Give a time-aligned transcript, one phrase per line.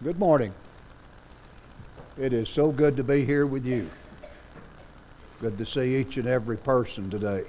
[0.00, 0.54] Good morning.
[2.16, 3.90] It is so good to be here with you.
[5.40, 7.42] Good to see each and every person today.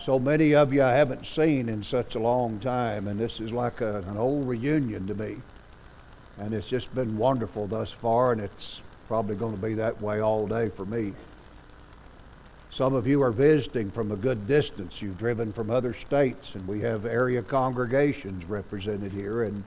[0.00, 3.52] So many of you I haven't seen in such a long time, and this is
[3.52, 5.36] like a, an old reunion to me.
[6.38, 10.20] And it's just been wonderful thus far, and it's probably going to be that way
[10.20, 11.12] all day for me.
[12.70, 15.00] Some of you are visiting from a good distance.
[15.00, 19.44] You've driven from other states, and we have area congregations represented here.
[19.44, 19.62] And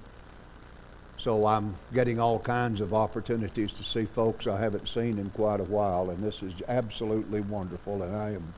[1.19, 5.59] so I'm getting all kinds of opportunities to see folks I haven't seen in quite
[5.59, 8.53] a while, and this is absolutely wonderful, and I am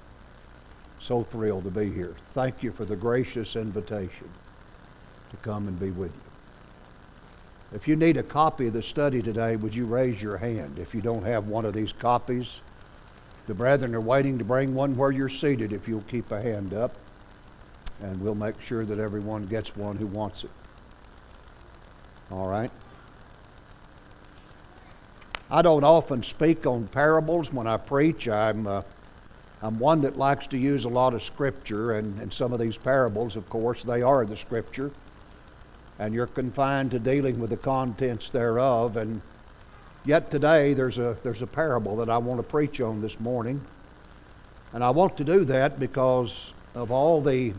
[0.99, 2.13] so thrilled to be here.
[2.33, 4.29] Thank you for the gracious invitation
[5.31, 6.21] to come and be with you.
[7.73, 10.77] If you need a copy of the study today, would you raise your hand?
[10.77, 12.61] If you don't have one of these copies,
[13.47, 16.75] the brethren are waiting to bring one where you're seated if you'll keep a hand
[16.75, 16.95] up,
[18.03, 20.51] and we'll make sure that everyone gets one who wants it.
[22.31, 22.71] All right?
[25.49, 28.29] I don't often speak on parables when I preach.
[28.29, 28.83] I'm, uh,
[29.61, 32.77] I'm one that likes to use a lot of scripture, and, and some of these
[32.77, 34.91] parables, of course, they are the scripture.
[35.99, 38.95] And you're confined to dealing with the contents thereof.
[38.95, 39.21] And
[40.05, 43.59] yet today, there's a, there's a parable that I want to preach on this morning.
[44.71, 47.53] And I want to do that because of all the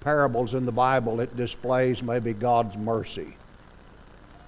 [0.00, 3.36] parables in the Bible, it displays maybe God's mercy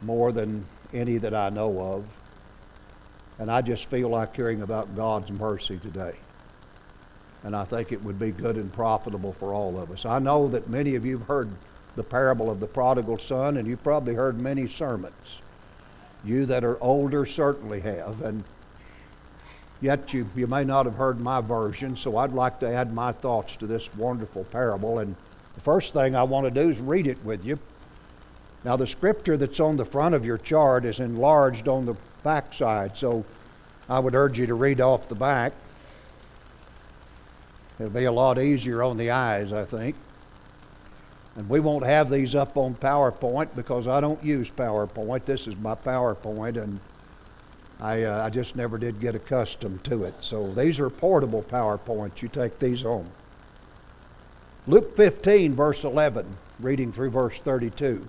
[0.02, 2.04] more than any that I know of.
[3.38, 6.12] And I just feel like hearing about God's mercy today.
[7.44, 10.06] And I think it would be good and profitable for all of us.
[10.06, 11.50] I know that many of you have heard
[11.94, 15.42] the parable of the prodigal son, and you've probably heard many sermons.
[16.24, 18.22] You that are older certainly have.
[18.22, 18.42] And
[19.80, 23.12] yet you, you may not have heard my version, so I'd like to add my
[23.12, 24.98] thoughts to this wonderful parable.
[24.98, 25.14] And
[25.54, 27.58] the first thing I want to do is read it with you.
[28.66, 32.52] Now, the scripture that's on the front of your chart is enlarged on the back
[32.52, 33.24] side, so
[33.88, 35.52] I would urge you to read off the back.
[37.78, 39.94] It'll be a lot easier on the eyes, I think.
[41.36, 45.26] And we won't have these up on PowerPoint because I don't use PowerPoint.
[45.26, 46.80] This is my PowerPoint, and
[47.78, 50.14] I, uh, I just never did get accustomed to it.
[50.22, 52.20] So these are portable PowerPoints.
[52.20, 53.12] You take these home.
[54.66, 56.26] Luke 15, verse 11,
[56.58, 58.08] reading through verse 32.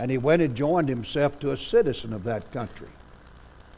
[0.00, 2.88] And he went and joined himself to a citizen of that country.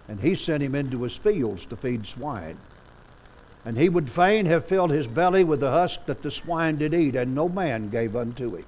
[0.06, 2.58] And he sent him into his fields to feed swine.
[3.64, 6.94] And he would fain have filled his belly with the husk that the swine did
[6.94, 8.64] eat, and no man gave unto him.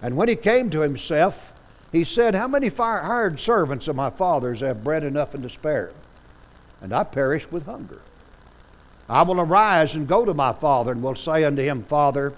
[0.00, 1.52] And when he came to himself,
[1.90, 5.90] he said, How many hired servants of my father's have bread enough and to spare?
[6.80, 8.02] And I perish with hunger.
[9.08, 12.34] I will arise and go to my father, and will say unto him, Father,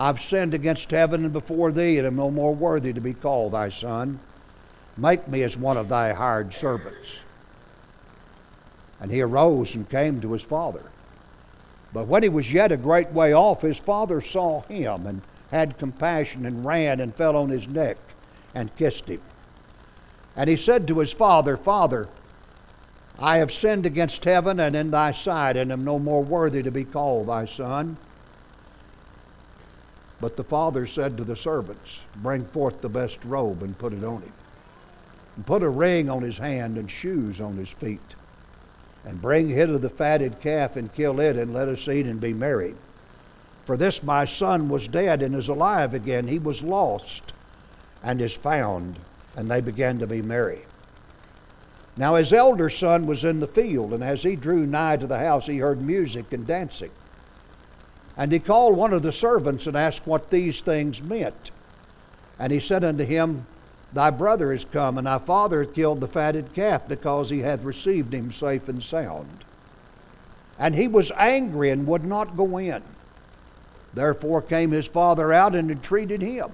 [0.00, 3.52] I've sinned against heaven and before thee, and am no more worthy to be called
[3.52, 4.18] thy son.
[4.96, 7.22] Make me as one of thy hired servants.
[8.98, 10.90] And he arose and came to his father.
[11.92, 15.76] But when he was yet a great way off, his father saw him and had
[15.76, 17.98] compassion and ran and fell on his neck
[18.54, 19.20] and kissed him.
[20.34, 22.08] And he said to his father, Father,
[23.18, 26.70] I have sinned against heaven and in thy sight, and am no more worthy to
[26.70, 27.98] be called thy son.
[30.20, 34.04] But the father said to the servants, Bring forth the best robe and put it
[34.04, 34.32] on him.
[35.36, 38.00] And put a ring on his hand and shoes on his feet.
[39.04, 42.34] And bring hither the fatted calf and kill it, and let us eat and be
[42.34, 42.74] merry.
[43.64, 46.28] For this my son was dead and is alive again.
[46.28, 47.32] He was lost
[48.02, 48.98] and is found.
[49.36, 50.62] And they began to be merry.
[51.96, 55.18] Now his elder son was in the field, and as he drew nigh to the
[55.18, 56.90] house, he heard music and dancing.
[58.20, 61.50] And he called one of the servants and asked what these things meant.
[62.38, 63.46] And he said unto him,
[63.94, 67.62] Thy brother is come, and thy father hath killed the fatted calf, because he hath
[67.62, 69.42] received him safe and sound.
[70.58, 72.82] And he was angry and would not go in.
[73.94, 76.50] Therefore came his father out and entreated him.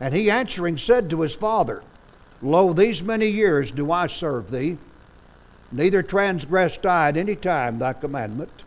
[0.00, 1.82] And he answering said to his father,
[2.40, 4.78] Lo, these many years do I serve thee,
[5.70, 8.62] neither transgressed I at any time thy commandment.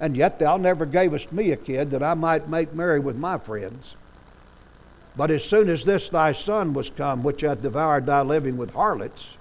[0.00, 3.38] And yet thou never gavest me a kid that I might make merry with my
[3.38, 3.96] friends.
[5.16, 8.74] But as soon as this thy son was come, which hath devoured thy living with
[8.74, 9.36] harlots,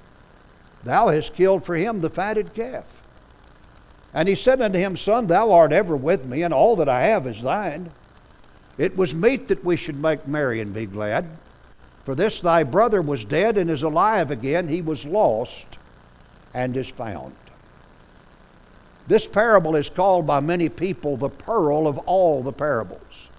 [0.84, 3.04] thou hast killed for him the fatted calf.
[4.14, 7.04] And he said unto him, Son, thou art ever with me, and all that I
[7.04, 7.92] have is thine.
[8.80, 11.28] It was meet that we should make merry and be glad.
[12.04, 14.70] For this thy brother was dead and is alive again.
[14.70, 15.78] He was lost
[16.54, 17.36] and is found.
[19.08, 23.30] This parable is called by many people the pearl of all the parables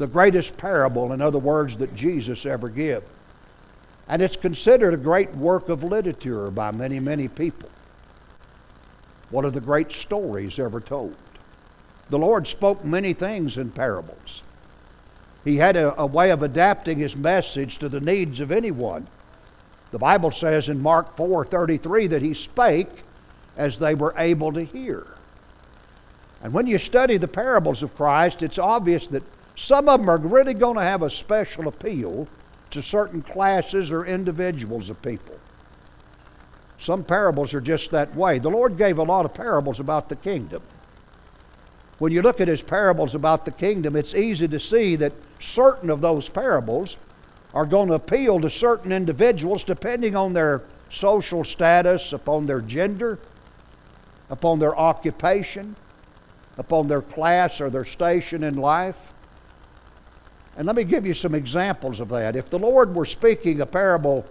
[0.00, 3.02] the greatest parable, in other words, that Jesus ever gave.
[4.08, 7.68] And it's considered a great work of literature by many, many people.
[9.28, 11.14] One of the great stories ever told.
[12.08, 14.42] The Lord spoke many things in parables.
[15.44, 19.06] He had a, a way of adapting his message to the needs of anyone.
[19.90, 23.02] The Bible says in Mark 4:33 that he spake
[23.60, 25.06] as they were able to hear.
[26.42, 29.22] And when you study the parables of Christ, it's obvious that
[29.54, 32.26] some of them are really going to have a special appeal
[32.70, 35.36] to certain classes or individuals of people.
[36.78, 38.38] Some parables are just that way.
[38.38, 40.62] The Lord gave a lot of parables about the kingdom.
[41.98, 45.90] When you look at his parables about the kingdom, it's easy to see that certain
[45.90, 46.96] of those parables
[47.52, 53.18] are going to appeal to certain individuals depending on their social status, upon their gender,
[54.30, 55.76] upon their occupation,
[56.56, 59.12] upon their class or their station in life.
[60.56, 62.36] And let me give you some examples of that.
[62.36, 64.24] If the Lord were speaking a parable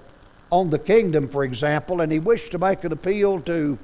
[0.52, 3.78] on the kingdom, for example, and he wished to make an appeal to,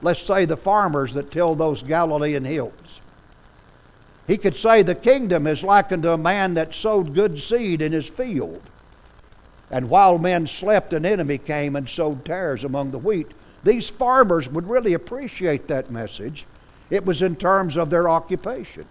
[0.00, 3.00] let's say, the farmers that till those Galilean hills,
[4.26, 7.92] he could say, The kingdom is likened to a man that sowed good seed in
[7.92, 8.62] his field.
[9.70, 13.32] And while men slept, an enemy came and sowed tares among the wheat.
[13.64, 16.46] These farmers would really appreciate that message.
[16.90, 18.86] It was in terms of their occupation.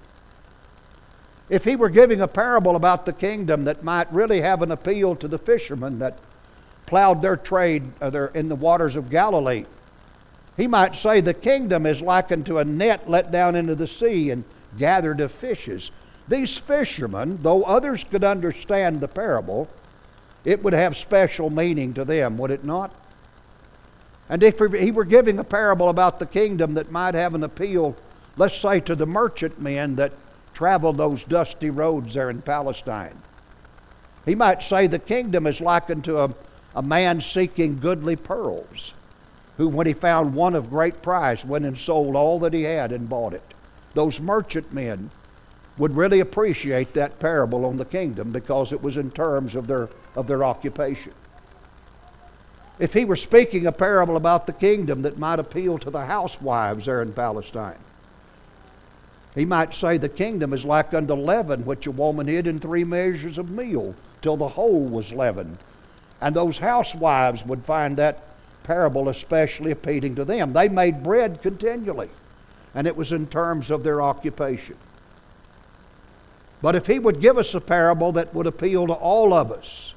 [1.50, 5.16] If he were giving a parable about the kingdom that might really have an appeal
[5.18, 6.18] to the fishermen that
[6.86, 9.66] plowed their trade uh, in the waters of Galilee,
[10.56, 14.30] he might say the kingdom is likened to a net let down into the sea
[14.30, 14.46] and
[14.78, 15.92] gathered of fishes.
[16.28, 19.68] These fishermen, though others could understand the parable,
[20.46, 22.94] it would have special meaning to them, would it not?
[24.32, 27.98] And if he were giving a parable about the kingdom that might have an appeal,
[28.38, 30.14] let's say, to the merchantmen that
[30.54, 33.22] traveled those dusty roads there in Palestine.
[34.26, 36.34] He might say the kingdom is likened to a,
[36.74, 38.94] a man seeking goodly pearls,
[39.58, 42.94] who, when he found one of great price, went and sold all that he had
[42.94, 43.44] and bought it.
[43.96, 45.12] Those merchantmen
[45.78, 49.90] would really appreciate that parable on the kingdom because it was in terms of their,
[50.16, 51.12] of their occupation.
[52.82, 56.86] If he were speaking a parable about the kingdom that might appeal to the housewives
[56.86, 57.78] there in Palestine,
[59.36, 62.84] he might say the kingdom is like unto leaven, which a woman hid in three
[62.84, 63.94] measures of meal
[64.24, 65.60] till the whole was leavened.
[66.20, 68.24] And those housewives would find that
[68.64, 70.54] parable especially appealing to them.
[70.54, 72.10] They made bread continually,
[72.74, 74.78] and it was in terms of their occupation.
[76.64, 79.94] But if he would give us a parable that would appeal to all of us,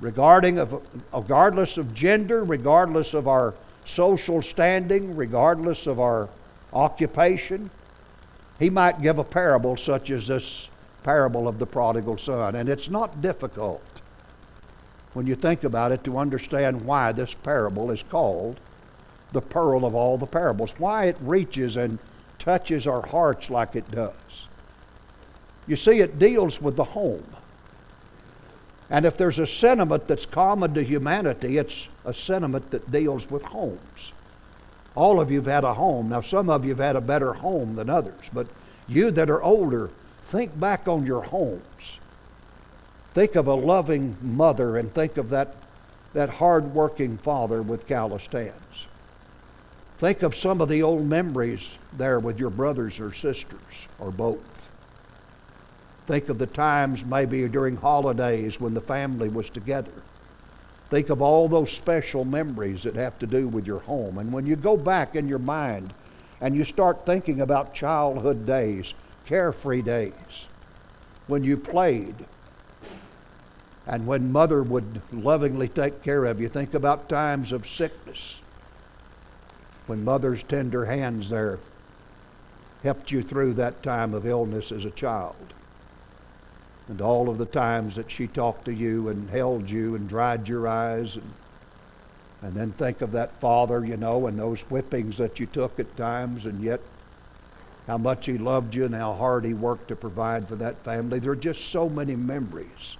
[0.00, 0.82] regarding of,
[1.12, 3.54] regardless of gender, regardless of our
[3.84, 6.28] social standing, regardless of our
[6.72, 7.70] occupation,
[8.58, 10.70] he might give a parable such as this
[11.02, 12.56] parable of the prodigal son.
[12.56, 13.82] And it's not difficult
[15.12, 18.60] when you think about it to understand why this parable is called
[19.32, 21.98] the pearl of all the parables, why it reaches and
[22.38, 24.48] touches our hearts like it does.
[25.66, 27.24] You see, it deals with the home.
[28.88, 33.42] And if there's a sentiment that's common to humanity, it's a sentiment that deals with
[33.42, 34.12] homes.
[34.94, 36.08] All of you have had a home.
[36.08, 38.46] Now, some of you have had a better home than others, but
[38.88, 39.90] you that are older,
[40.22, 41.98] think back on your homes.
[43.12, 45.56] Think of a loving mother and think of that,
[46.12, 48.86] that hard-working father with calloused hands.
[49.98, 54.55] Think of some of the old memories there with your brothers or sisters or both.
[56.06, 59.92] Think of the times maybe during holidays when the family was together.
[60.88, 64.18] Think of all those special memories that have to do with your home.
[64.18, 65.92] And when you go back in your mind
[66.40, 68.94] and you start thinking about childhood days,
[69.24, 70.46] carefree days,
[71.26, 72.14] when you played,
[73.84, 78.42] and when mother would lovingly take care of you, think about times of sickness,
[79.88, 81.58] when mother's tender hands there
[82.84, 85.34] helped you through that time of illness as a child
[86.88, 90.48] and all of the times that she talked to you and held you and dried
[90.48, 91.32] your eyes and
[92.42, 95.96] and then think of that father, you know, and those whippings that you took at
[95.96, 96.80] times, and yet
[97.86, 101.18] how much he loved you and how hard he worked to provide for that family.
[101.18, 102.98] There are just so many memories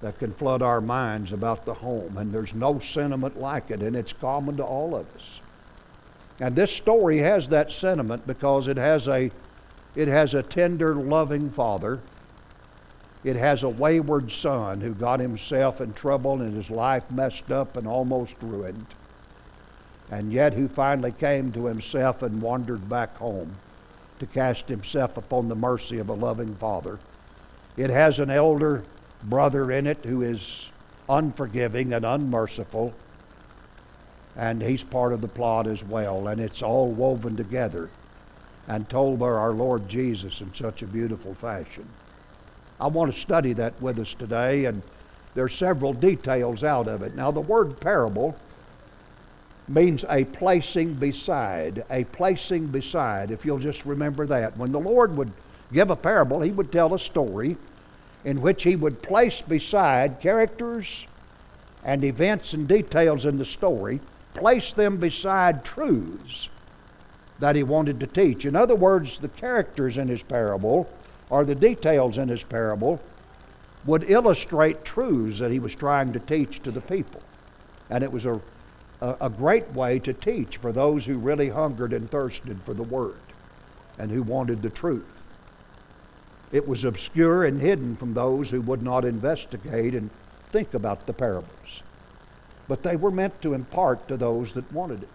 [0.00, 3.94] that can flood our minds about the home, and there's no sentiment like it, and
[3.94, 5.40] it's common to all of us.
[6.40, 9.30] And this story has that sentiment because it has a
[9.94, 12.00] it has a tender, loving father.
[13.24, 17.76] It has a wayward son who got himself in trouble and his life messed up
[17.76, 18.86] and almost ruined.
[20.10, 23.56] And yet who finally came to himself and wandered back home
[24.18, 26.98] to cast himself upon the mercy of a loving father.
[27.78, 28.84] It has an elder
[29.22, 30.70] brother in it who is
[31.08, 32.94] unforgiving and unmerciful,
[34.36, 37.88] and he's part of the plot as well, and it's all woven together
[38.68, 41.88] and told by our Lord Jesus in such a beautiful fashion.
[42.80, 44.82] I want to study that with us today, and
[45.34, 47.14] there are several details out of it.
[47.14, 48.36] Now, the word parable
[49.68, 54.56] means a placing beside, a placing beside, if you'll just remember that.
[54.56, 55.32] When the Lord would
[55.72, 57.56] give a parable, He would tell a story
[58.24, 61.06] in which He would place beside characters
[61.82, 64.00] and events and details in the story,
[64.34, 66.48] place them beside truths
[67.38, 68.44] that He wanted to teach.
[68.44, 70.90] In other words, the characters in His parable,
[71.30, 73.02] or the details in His parable,
[73.84, 77.22] would illustrate truths that He was trying to teach to the people.
[77.90, 78.40] And it was a
[79.04, 82.82] a, a great way to teach for those who really hungered and thirsted for the
[82.82, 83.20] Word
[83.98, 85.26] and who wanted the truth.
[86.52, 90.10] It was obscure and hidden from those who would not investigate and
[90.50, 91.82] think about the parables.
[92.68, 95.08] But they were meant to impart to those that wanted it.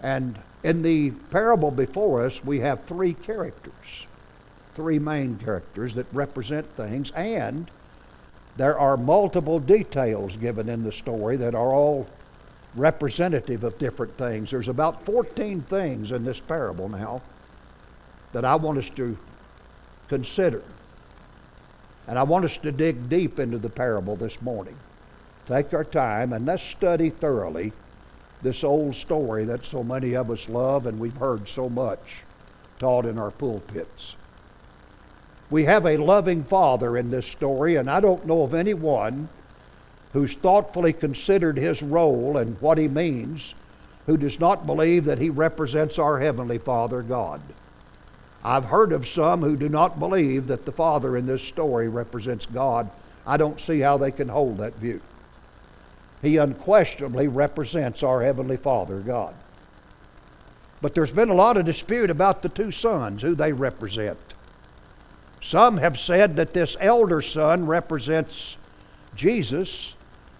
[0.00, 4.06] And in the parable before us, we have three characters,
[4.72, 7.70] three main characters that represent things, and
[8.56, 12.06] there are multiple details given in the story that are all
[12.74, 14.50] representative of different things.
[14.50, 17.20] There's about 14 things in this parable now
[18.32, 19.18] that I want us to
[20.08, 20.62] consider.
[22.08, 24.76] And I want us to dig deep into the parable this morning.
[25.46, 27.72] Take our time and let's study thoroughly
[28.44, 32.22] this old story that so many of us love and we've heard so much
[32.78, 34.14] taught in our pulpits.
[35.50, 39.28] We have a loving father in this story, and I don't know of anyone
[40.12, 43.54] who's thoughtfully considered his role and what he means
[44.06, 47.40] who does not believe that he represents our Heavenly Father, God.
[48.44, 52.44] I've heard of some who do not believe that the Father in this story represents
[52.44, 52.90] God.
[53.26, 55.00] I don't see how they can hold that view.
[56.24, 59.34] He unquestionably represents our Heavenly Father, God.
[60.80, 64.18] But there's been a lot of dispute about the two sons, who they represent.
[65.40, 68.56] Some have said that this elder son represents
[69.14, 69.96] Jesus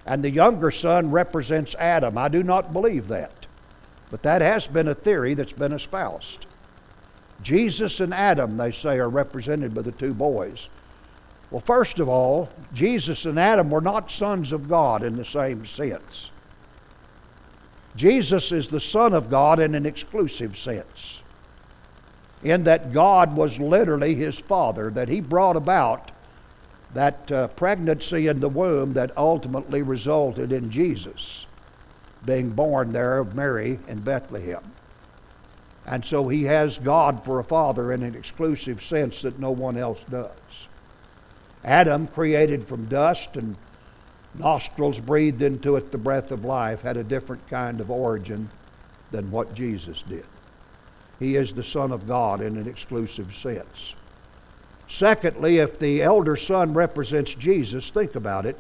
[0.07, 2.19] and the younger son represents Adam.
[2.19, 3.47] I do not believe that.
[4.11, 6.47] But that has been a theory that's been espoused.
[7.43, 10.69] Jesus and Adam, they say, are represented by the two boys.
[11.51, 15.65] Well, first of all, Jesus and Adam were not sons of God in the same
[15.65, 16.33] sense.
[17.97, 21.23] Jesus is the Son of God in an exclusive sense
[22.43, 26.11] in that God was literally his father, that he brought about
[26.93, 31.47] that uh, pregnancy in the womb that ultimately resulted in Jesus
[32.25, 34.63] being born there of Mary in Bethlehem.
[35.87, 39.77] And so he has God for a father in an exclusive sense that no one
[39.77, 40.31] else does.
[41.65, 43.57] Adam, created from dust and
[44.35, 48.49] nostrils breathed into it the breath of life, had a different kind of origin
[49.11, 50.27] than what Jesus did.
[51.19, 53.95] He is the Son of God in an exclusive sense.
[54.89, 58.57] Secondly, if the elder son represents Jesus, think about it.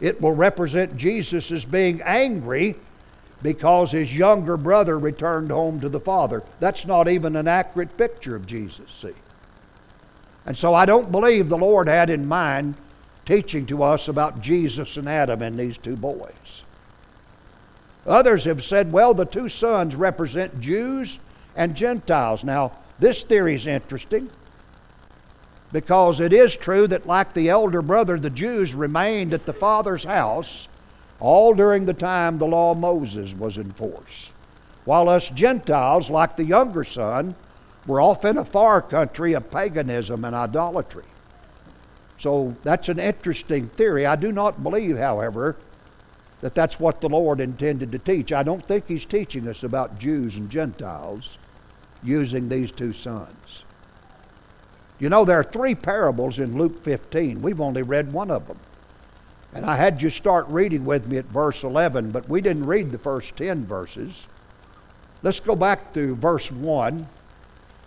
[0.00, 2.76] It will represent Jesus as being angry
[3.42, 6.42] because his younger brother returned home to the Father.
[6.60, 9.14] That's not even an accurate picture of Jesus, see.
[10.46, 12.74] And so I don't believe the Lord had in mind
[13.24, 16.62] teaching to us about Jesus and Adam and these two boys.
[18.06, 21.18] Others have said, well, the two sons represent Jews
[21.54, 22.42] and Gentiles.
[22.42, 24.30] Now, this theory is interesting
[25.72, 30.04] because it is true that, like the elder brother, the Jews remained at the Father's
[30.04, 30.68] house
[31.20, 34.32] all during the time the law of Moses was in force,
[34.84, 37.34] while us Gentiles, like the younger son,
[37.86, 41.04] were off in a far country of paganism and idolatry.
[42.18, 44.04] So that's an interesting theory.
[44.04, 45.56] I do not believe, however,
[46.40, 48.32] that that's what the Lord intended to teach.
[48.32, 51.38] I don't think He's teaching us about Jews and Gentiles
[52.02, 53.64] using these two sons.
[54.98, 57.40] You know, there are three parables in Luke 15.
[57.40, 58.58] We've only read one of them.
[59.54, 62.90] And I had you start reading with me at verse 11, but we didn't read
[62.90, 64.28] the first 10 verses.
[65.22, 67.08] Let's go back to verse 1.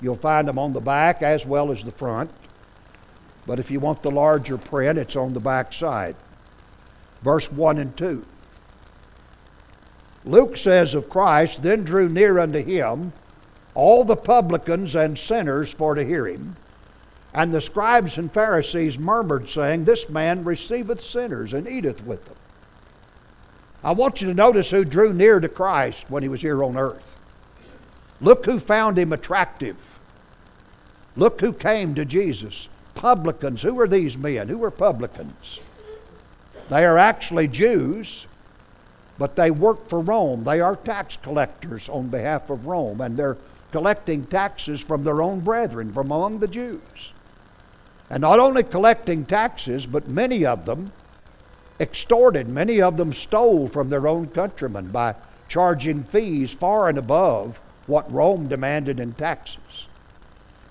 [0.03, 2.29] You'll find them on the back as well as the front.
[3.47, 6.17] But if you want the larger print, it's on the back side.
[7.21, 8.25] Verse 1 and 2.
[10.25, 13.13] Luke says of Christ, then drew near unto him
[13.75, 16.57] all the publicans and sinners for to hear him.
[17.33, 22.35] And the scribes and Pharisees murmured, saying, This man receiveth sinners and eateth with them.
[23.83, 26.77] I want you to notice who drew near to Christ when he was here on
[26.77, 27.17] earth.
[28.21, 29.92] Look who found him attractive.
[31.15, 32.69] Look who came to Jesus.
[32.95, 33.61] Publicans.
[33.61, 34.49] Who are these men?
[34.49, 35.59] Who are publicans?
[36.69, 38.27] They are actually Jews,
[39.17, 40.43] but they work for Rome.
[40.43, 43.37] They are tax collectors on behalf of Rome, and they're
[43.71, 47.13] collecting taxes from their own brethren, from among the Jews.
[48.09, 50.91] And not only collecting taxes, but many of them
[51.79, 55.15] extorted, many of them stole from their own countrymen by
[55.47, 59.87] charging fees far and above what Rome demanded in taxes.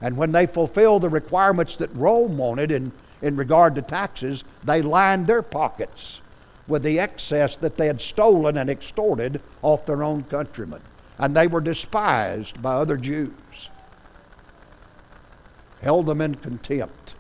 [0.03, 2.91] And when they fulfilled the requirements that Rome wanted in,
[3.23, 6.21] in regard to taxes, they lined their pockets
[6.67, 10.83] with the excess that they had stolen and extorted off their own countrymen.
[11.19, 13.71] And they were despised by other Jews,
[15.81, 17.15] held them in contempt.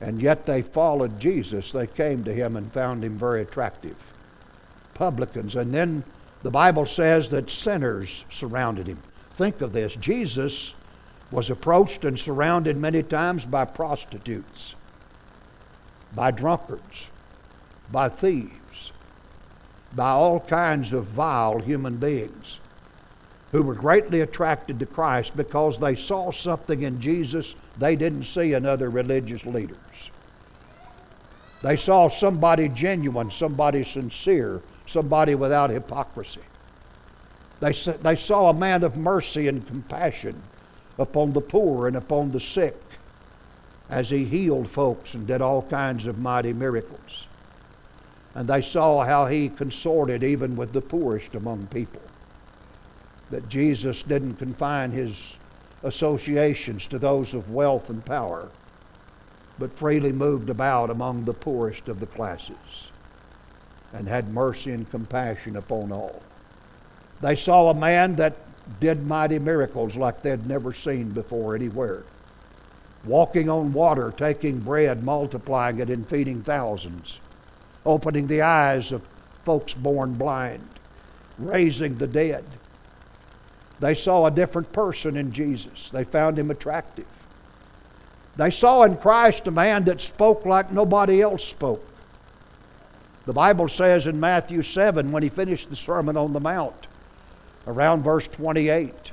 [0.00, 1.72] And yet they followed Jesus.
[1.72, 3.96] They came to him and found him very attractive.
[4.94, 5.54] Publicans.
[5.54, 6.04] And then
[6.42, 8.98] the Bible says that sinners surrounded him.
[9.30, 10.74] Think of this Jesus
[11.30, 14.74] was approached and surrounded many times by prostitutes,
[16.14, 17.10] by drunkards,
[17.92, 18.92] by thieves,
[19.94, 22.60] by all kinds of vile human beings
[23.52, 28.52] who were greatly attracted to Christ because they saw something in Jesus they didn't see
[28.52, 30.10] in other religious leaders.
[31.62, 36.42] They saw somebody genuine, somebody sincere, somebody without hypocrisy.
[37.60, 40.40] They, they saw a man of mercy and compassion
[40.98, 42.80] upon the poor and upon the sick
[43.88, 47.28] as he healed folks and did all kinds of mighty miracles.
[48.34, 52.02] And they saw how he consorted even with the poorest among people
[53.30, 55.36] that Jesus didn't confine his
[55.82, 58.50] associations to those of wealth and power,
[59.58, 62.92] but freely moved about among the poorest of the classes
[63.92, 66.22] and had mercy and compassion upon all.
[67.20, 68.36] They saw a man that
[68.80, 72.04] did mighty miracles like they'd never seen before anywhere.
[73.04, 77.20] Walking on water, taking bread, multiplying it, and feeding thousands.
[77.86, 79.02] Opening the eyes of
[79.44, 80.66] folks born blind.
[81.38, 82.44] Raising the dead
[83.80, 85.90] they saw a different person in Jesus.
[85.90, 87.06] They found him attractive.
[88.36, 91.84] They saw in Christ a man that spoke like nobody else spoke.
[93.26, 96.87] The Bible says in Matthew 7, when he finished the Sermon on the Mount,
[97.66, 99.12] around verse 28,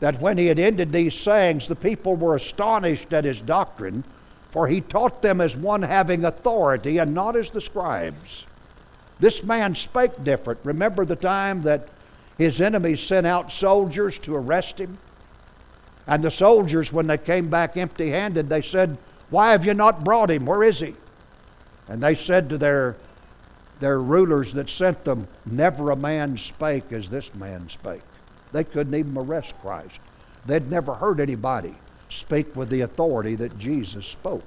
[0.00, 4.04] that when he had ended these sayings, the people were astonished at his doctrine,
[4.50, 8.46] for he taught them as one having authority and not as the scribes.
[9.20, 10.60] This man spake different.
[10.64, 11.88] Remember the time that
[12.36, 14.98] his enemies sent out soldiers to arrest him.
[16.06, 18.98] And the soldiers, when they came back empty handed, they said,
[19.30, 20.44] Why have you not brought him?
[20.44, 20.94] Where is he?
[21.88, 22.96] And they said to their,
[23.80, 28.02] their rulers that sent them, Never a man spake as this man spake.
[28.52, 30.00] They couldn't even arrest Christ.
[30.46, 31.74] They'd never heard anybody
[32.08, 34.44] speak with the authority that Jesus spoke.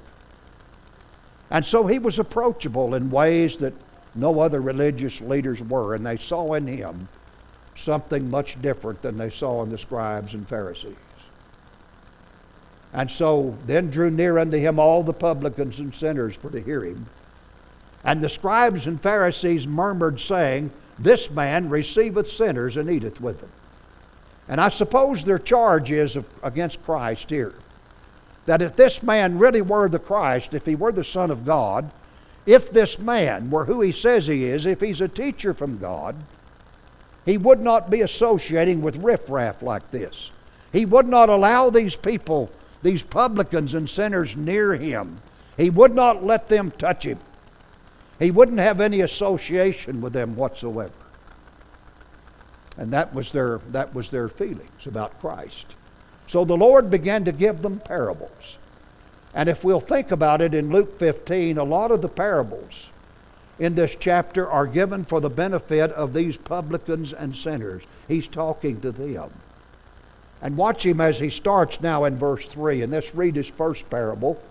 [1.50, 3.74] And so he was approachable in ways that
[4.16, 7.08] no other religious leaders were, and they saw in him
[7.76, 10.96] something much different than they saw in the scribes and Pharisees.
[12.94, 16.84] And so then drew near unto him all the publicans and sinners for to hear
[16.84, 17.06] him.
[18.04, 23.52] And the scribes and Pharisees murmured, saying, This man receiveth sinners and eateth with them.
[24.48, 27.54] And I suppose their charge is against Christ here.
[28.46, 31.92] That if this man really were the Christ, if he were the Son of God,
[32.46, 36.16] if this man were who he says he is, if he's a teacher from God,
[37.26, 40.32] he would not be associating with riffraff like this.
[40.72, 42.50] He would not allow these people,
[42.84, 45.20] these publicans and sinners, near him.
[45.58, 47.20] He would not let them touch him.
[48.20, 50.92] He wouldn't have any association with them whatsoever.
[52.78, 55.76] And that was their, that was their feelings about Christ.
[56.28, 58.60] So the Lord began to give them parables.
[59.34, 62.92] And if we'll think about it in Luke 15, a lot of the parables
[63.60, 67.84] in this chapter are given for the benefit of these publicans and sinners.
[68.08, 69.32] He's talking to them.
[70.42, 72.84] And watch him as he starts now in verse 3.
[72.84, 74.42] And let's read his first parable,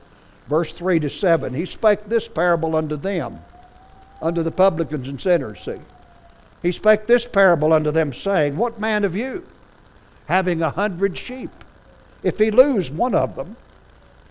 [0.48, 1.54] verse 3 to 7.
[1.54, 3.40] He spake this parable unto them,
[4.20, 5.76] unto the publicans and sinners, see.
[6.62, 9.46] He spake this parable unto them, saying, What man of you,
[10.26, 11.50] having a hundred sheep,
[12.22, 13.56] if he lose one of them,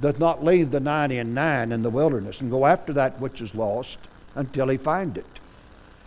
[0.02, 3.42] doth not leave the ninety and nine in the wilderness, and go after that which
[3.42, 4.00] is lost
[4.36, 5.40] until he find it?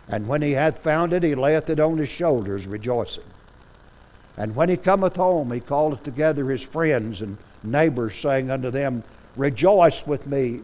[0.09, 3.25] And when he hath found it, he layeth it on his shoulders, rejoicing.
[4.37, 9.03] And when he cometh home, he calleth together his friends and neighbors, saying unto them,
[9.37, 10.61] Rejoice with me,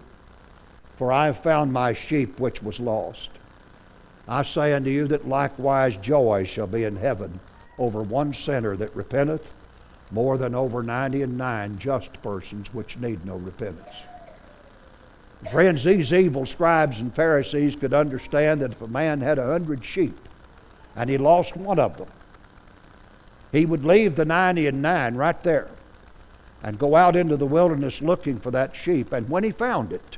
[0.96, 3.30] for I have found my sheep which was lost.
[4.26, 7.40] I say unto you that likewise joy shall be in heaven
[7.78, 9.52] over one sinner that repenteth,
[10.10, 14.06] more than over ninety and nine just persons which need no repentance.
[15.50, 19.84] Friends, these evil scribes and Pharisees could understand that if a man had a hundred
[19.84, 20.16] sheep
[20.96, 22.08] and he lost one of them,
[23.52, 25.70] he would leave the ninety and nine right there
[26.62, 29.12] and go out into the wilderness looking for that sheep.
[29.12, 30.16] And when he found it,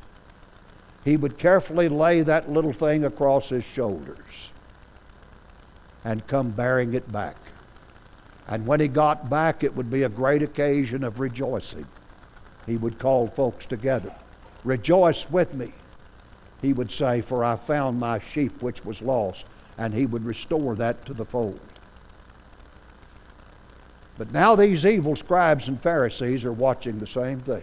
[1.07, 4.53] he would carefully lay that little thing across his shoulders
[6.05, 7.37] and come bearing it back.
[8.49, 11.87] And when he got back, it would be a great occasion of rejoicing.
[12.67, 14.13] He would call folks together.
[14.65, 15.73] Rejoice with me,
[16.61, 19.47] he would say, for I found my sheep which was lost.
[19.79, 21.61] And he would restore that to the fold.
[24.19, 27.63] But now these evil scribes and Pharisees are watching the same thing.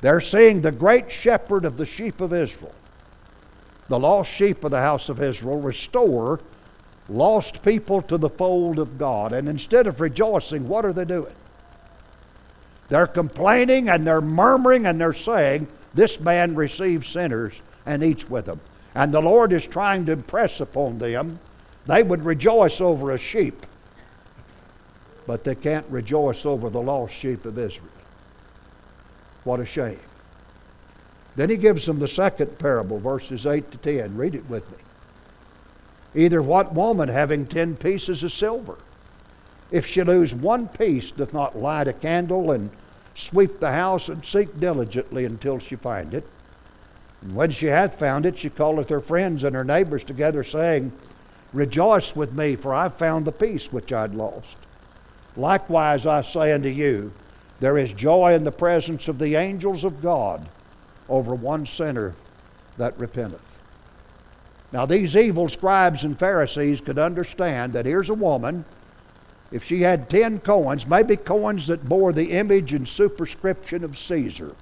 [0.00, 2.74] They're seeing the great shepherd of the sheep of Israel,
[3.88, 6.40] the lost sheep of the house of Israel, restore
[7.08, 9.32] lost people to the fold of God.
[9.32, 11.34] And instead of rejoicing, what are they doing?
[12.88, 18.46] They're complaining and they're murmuring and they're saying, This man receives sinners and eats with
[18.46, 18.60] them.
[18.94, 21.38] And the Lord is trying to impress upon them
[21.86, 23.64] they would rejoice over a sheep,
[25.26, 27.90] but they can't rejoice over the lost sheep of Israel.
[29.46, 30.00] What a shame.
[31.36, 34.16] Then he gives them the second parable, verses 8 to 10.
[34.16, 34.78] Read it with me.
[36.14, 38.78] Either what woman having ten pieces of silver
[39.70, 42.70] if she lose one piece, doth not light a candle and
[43.14, 46.24] sweep the house and seek diligently until she find it.
[47.22, 50.92] And when she hath found it, she calleth her friends and her neighbors together, saying,
[51.52, 54.56] Rejoice with me, for I have found the piece which I had lost.
[55.36, 57.12] Likewise I say unto you,
[57.60, 60.48] there is joy in the presence of the angels of God
[61.08, 62.14] over one sinner
[62.76, 63.58] that repenteth.
[64.72, 68.64] Now, these evil scribes and Pharisees could understand that here's a woman
[69.52, 74.56] if she had 10 coins, maybe coins that bore the image and superscription of Caesar,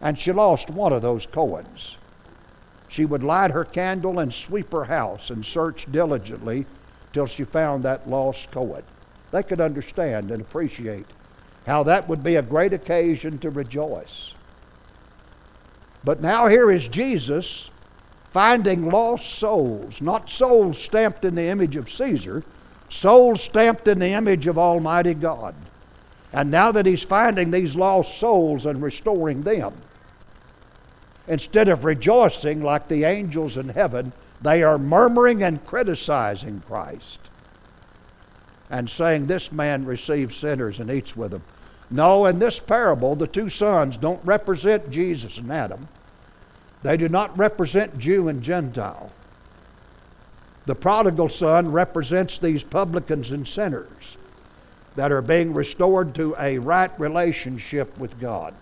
[0.00, 1.96] and she lost one of those coins,
[2.88, 6.66] she would light her candle and sweep her house and search diligently
[7.12, 8.82] till she found that lost coin.
[9.30, 11.06] They could understand and appreciate
[11.66, 14.34] how that would be a great occasion to rejoice.
[16.04, 17.70] But now here is Jesus
[18.30, 22.42] finding lost souls, not souls stamped in the image of Caesar,
[22.88, 25.54] souls stamped in the image of Almighty God.
[26.32, 29.74] And now that he's finding these lost souls and restoring them,
[31.28, 37.30] instead of rejoicing like the angels in heaven, they are murmuring and criticizing Christ
[38.72, 41.42] and saying, This man receives sinners and eats with them.
[41.90, 45.88] No, in this parable, the two sons don't represent Jesus and Adam.
[46.82, 49.12] They do not represent Jew and Gentile.
[50.64, 54.16] The prodigal son represents these publicans and sinners
[54.96, 58.54] that are being restored to a right relationship with God.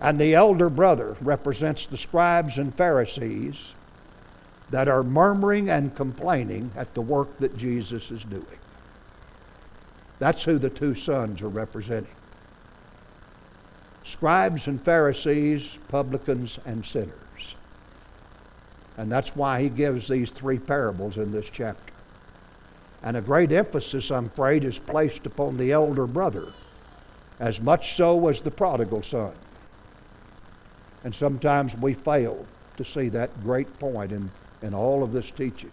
[0.00, 3.74] And the elder brother represents the scribes and Pharisees
[4.72, 8.58] that are murmuring and complaining at the work that Jesus is doing.
[10.18, 12.16] That's who the two sons are representing
[14.04, 17.54] scribes and Pharisees, publicans and sinners.
[18.96, 21.92] And that's why he gives these three parables in this chapter.
[23.02, 26.48] And a great emphasis, I'm afraid, is placed upon the elder brother,
[27.40, 29.32] as much so as the prodigal son.
[31.04, 34.30] And sometimes we fail to see that great point in,
[34.62, 35.72] in all of this teaching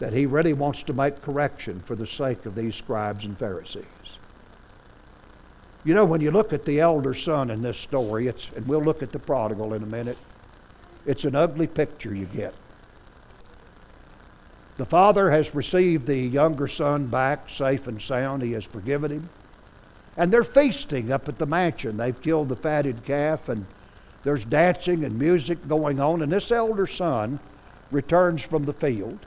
[0.00, 3.84] that he really wants to make correction for the sake of these scribes and Pharisees.
[5.84, 8.82] You know, when you look at the elder son in this story, it's, and we'll
[8.82, 10.18] look at the prodigal in a minute,
[11.06, 12.54] it's an ugly picture you get.
[14.78, 18.42] The father has received the younger son back safe and sound.
[18.42, 19.28] He has forgiven him.
[20.16, 21.98] And they're feasting up at the mansion.
[21.98, 23.66] They've killed the fatted calf, and
[24.22, 26.22] there's dancing and music going on.
[26.22, 27.38] And this elder son
[27.90, 29.18] returns from the field.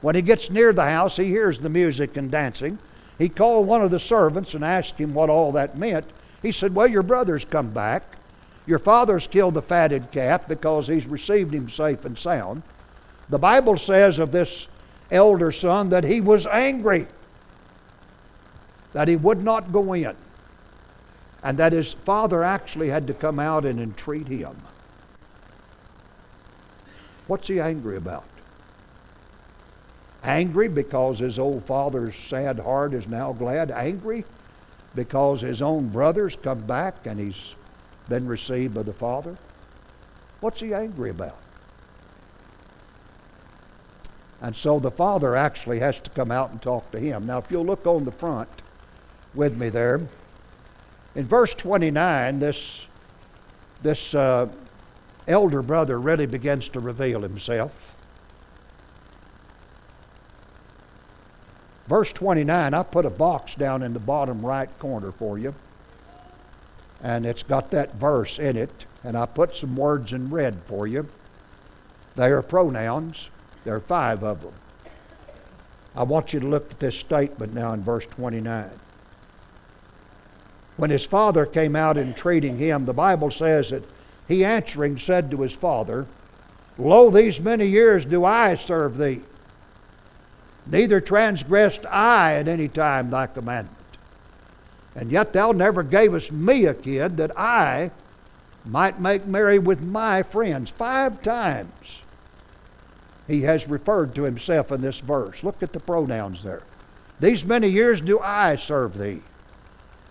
[0.00, 2.78] When he gets near the house, he hears the music and dancing.
[3.18, 6.06] He called one of the servants and asked him what all that meant.
[6.42, 8.02] He said, Well, your brother's come back.
[8.66, 12.62] Your father's killed the fatted calf because he's received him safe and sound.
[13.28, 14.68] The Bible says of this
[15.10, 17.06] elder son that he was angry,
[18.92, 20.16] that he would not go in,
[21.42, 24.56] and that his father actually had to come out and entreat him.
[27.26, 28.24] What's he angry about?
[30.22, 33.70] Angry because his old father's sad heart is now glad.
[33.70, 34.24] Angry
[34.94, 37.54] because his own brothers come back and he's
[38.08, 39.36] been received by the father.
[40.40, 41.38] What's he angry about?
[44.40, 47.26] And so the father actually has to come out and talk to him.
[47.26, 48.48] Now, if you'll look on the front
[49.34, 50.00] with me there,
[51.14, 52.86] in verse 29, this,
[53.82, 54.48] this uh,
[55.28, 57.94] elder brother really begins to reveal himself.
[61.86, 65.54] Verse 29, I put a box down in the bottom right corner for you,
[67.00, 70.86] and it's got that verse in it, and I put some words in red for
[70.86, 71.08] you.
[72.16, 73.30] They are pronouns,
[73.64, 74.54] there are five of them.
[75.94, 78.70] I want you to look at this statement now in verse 29.
[80.76, 83.84] When his father came out entreating him, the Bible says that
[84.28, 86.06] he answering said to his father,
[86.78, 89.20] Lo, these many years do I serve thee.
[90.66, 93.76] Neither transgressed I at any time thy commandment.
[94.94, 97.90] And yet thou never gavest me a kid that I
[98.64, 100.70] might make merry with my friends.
[100.70, 102.02] Five times
[103.26, 105.44] he has referred to himself in this verse.
[105.44, 106.62] Look at the pronouns there.
[107.20, 109.22] These many years do I serve thee.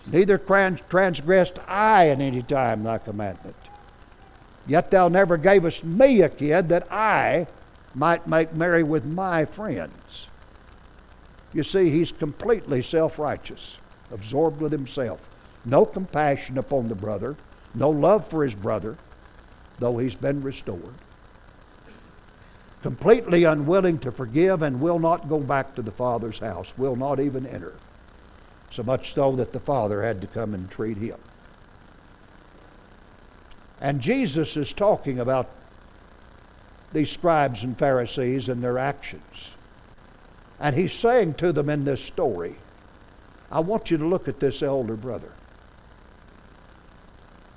[0.07, 3.55] Neither transgressed I at any time thy commandment.
[4.67, 7.47] Yet thou never gavest me a kid that I
[7.93, 10.27] might make merry with my friends.
[11.53, 13.77] You see, he's completely self righteous,
[14.11, 15.29] absorbed with himself.
[15.63, 17.35] No compassion upon the brother,
[17.73, 18.97] no love for his brother,
[19.79, 20.93] though he's been restored.
[22.81, 27.19] Completely unwilling to forgive and will not go back to the Father's house, will not
[27.19, 27.73] even enter.
[28.69, 31.17] So much so that the Father had to come and treat him.
[33.85, 35.47] And Jesus is talking about
[36.91, 39.53] these scribes and Pharisees and their actions.
[40.59, 42.55] And he's saying to them in this story,
[43.51, 45.33] I want you to look at this elder brother.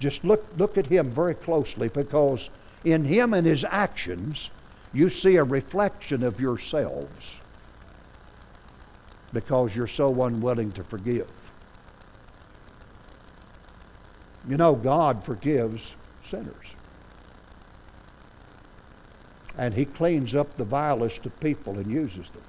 [0.01, 2.51] Just look, look at him very closely because
[2.85, 4.51] in him and his actions,
[4.93, 7.39] you see a reflection of yourselves
[9.33, 11.31] because you're so unwilling to forgive.
[14.47, 15.97] You know, God forgives
[16.29, 16.75] sinners.
[19.57, 22.43] And He cleans up the vilest of people and uses them.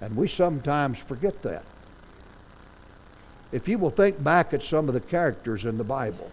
[0.00, 1.64] And we sometimes forget that.
[3.52, 6.30] If you will think back at some of the characters in the Bible,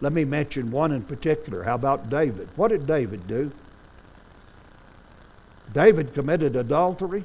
[0.00, 1.62] let me mention one in particular.
[1.62, 2.48] How about David?
[2.56, 3.50] What did David do?
[5.72, 7.24] David committed adultery,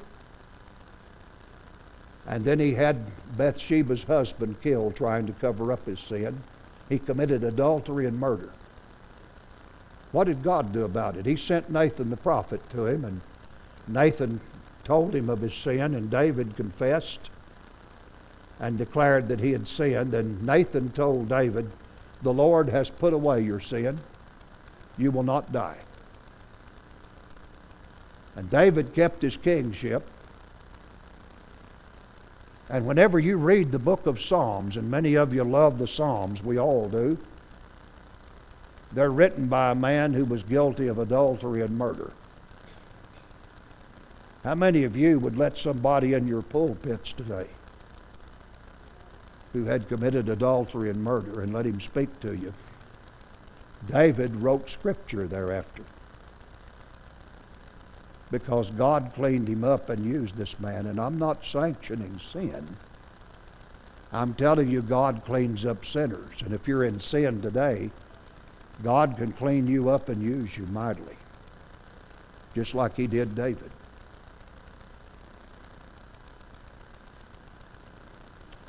[2.26, 6.42] and then he had Bathsheba's husband killed trying to cover up his sin.
[6.88, 8.52] He committed adultery and murder.
[10.12, 11.26] What did God do about it?
[11.26, 13.20] He sent Nathan the prophet to him, and
[13.88, 14.40] Nathan
[14.84, 17.30] told him of his sin, and David confessed
[18.60, 20.14] and declared that he had sinned.
[20.14, 21.70] And Nathan told David,
[22.22, 24.00] The Lord has put away your sin.
[24.96, 25.78] You will not die.
[28.36, 30.08] And David kept his kingship.
[32.68, 36.42] And whenever you read the book of Psalms, and many of you love the Psalms,
[36.42, 37.18] we all do,
[38.92, 42.12] they're written by a man who was guilty of adultery and murder.
[44.44, 47.48] How many of you would let somebody in your pulpits today
[49.52, 52.52] who had committed adultery and murder and let him speak to you?
[53.90, 55.82] David wrote scripture thereafter
[58.30, 60.86] because God cleaned him up and used this man.
[60.86, 62.76] And I'm not sanctioning sin.
[64.12, 66.42] I'm telling you, God cleans up sinners.
[66.42, 67.90] And if you're in sin today,
[68.82, 71.16] God can clean you up and use you mightily,
[72.54, 73.70] just like He did David.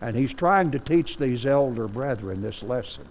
[0.01, 3.07] And He's trying to teach these elder brethren this lesson.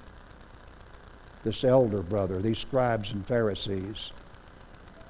[1.43, 4.13] This elder brother, these scribes and Pharisees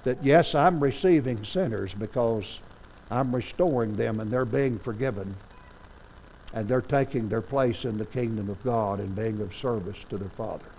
[0.04, 2.60] that yes, I'm receiving sinners because
[3.10, 5.34] I'm restoring them and they're being forgiven
[6.52, 10.16] and they're taking their place in the kingdom of God and being of service to
[10.16, 10.70] their Father.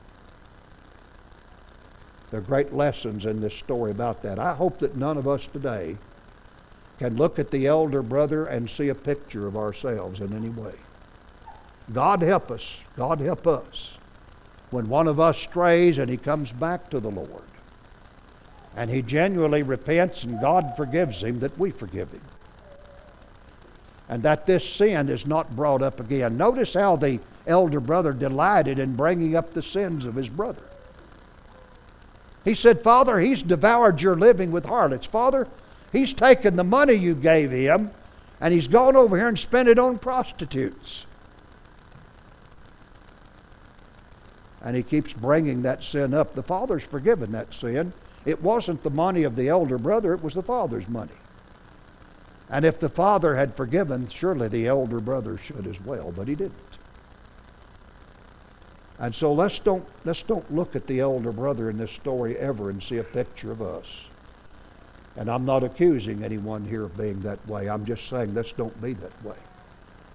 [2.32, 4.40] There are great lessons in this story about that.
[4.40, 5.98] I hope that none of us today
[6.98, 10.74] can look at the elder brother and see a picture of ourselves in any way.
[11.94, 12.84] God help us.
[12.96, 13.98] God help us.
[14.72, 17.44] When one of us strays and he comes back to the Lord,
[18.76, 22.22] and he genuinely repents and God forgives him, that we forgive him.
[24.10, 26.38] And that this sin is not brought up again.
[26.38, 30.62] Notice how the elder brother delighted in bringing up the sins of his brother.
[32.44, 35.08] He said, Father, he's devoured your living with harlots.
[35.08, 35.48] Father,
[35.92, 37.92] he's taken the money you gave him
[38.40, 41.06] and he's gone over here and spent it on prostitutes.
[44.62, 46.36] And he keeps bringing that sin up.
[46.36, 47.94] The father's forgiven that sin.
[48.26, 51.12] It wasn't the money of the elder brother, it was the father's money.
[52.50, 56.36] And if the father had forgiven, surely the elder brother should as well, but he
[56.36, 56.78] didn't.
[59.00, 62.70] And so let's don't, let's don't look at the elder brother in this story ever
[62.70, 64.10] and see a picture of us.
[65.18, 67.70] And I'm not accusing anyone here of being that way.
[67.70, 69.38] I'm just saying let's don't be that way.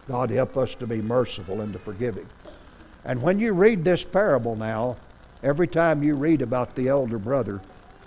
[0.08, 2.26] God help us to be merciful and to forgiving.
[3.04, 4.96] And when you read this parable now,
[5.42, 7.60] every time you read about the elder brother,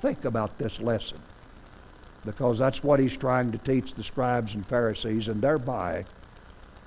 [0.04, 1.18] think about this lesson.
[2.26, 6.04] Because that's what he's trying to teach the scribes and Pharisees, and thereby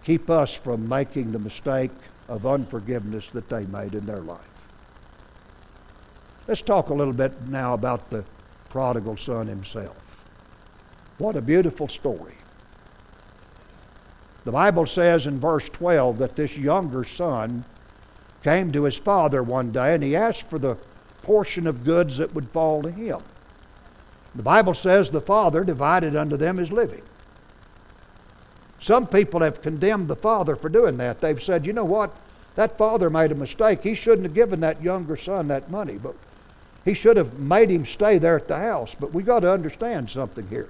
[0.04, 1.92] keep us from making the mistake
[2.28, 4.68] of unforgiveness that they made in their life.
[6.46, 8.22] Let's talk a little bit now about the
[8.68, 10.22] prodigal son himself.
[11.16, 12.34] What a beautiful story.
[14.44, 17.64] The Bible says in verse 12 that this younger son
[18.44, 20.76] came to his father one day and he asked for the
[21.26, 23.18] portion of goods that would fall to him.
[24.36, 27.02] The Bible says the father divided unto them his living.
[28.78, 31.20] Some people have condemned the father for doing that.
[31.20, 32.16] They've said, you know what?
[32.54, 33.82] That father made a mistake.
[33.82, 36.14] He shouldn't have given that younger son that money, but
[36.84, 38.94] he should have made him stay there at the house.
[38.94, 40.68] But we got to understand something here.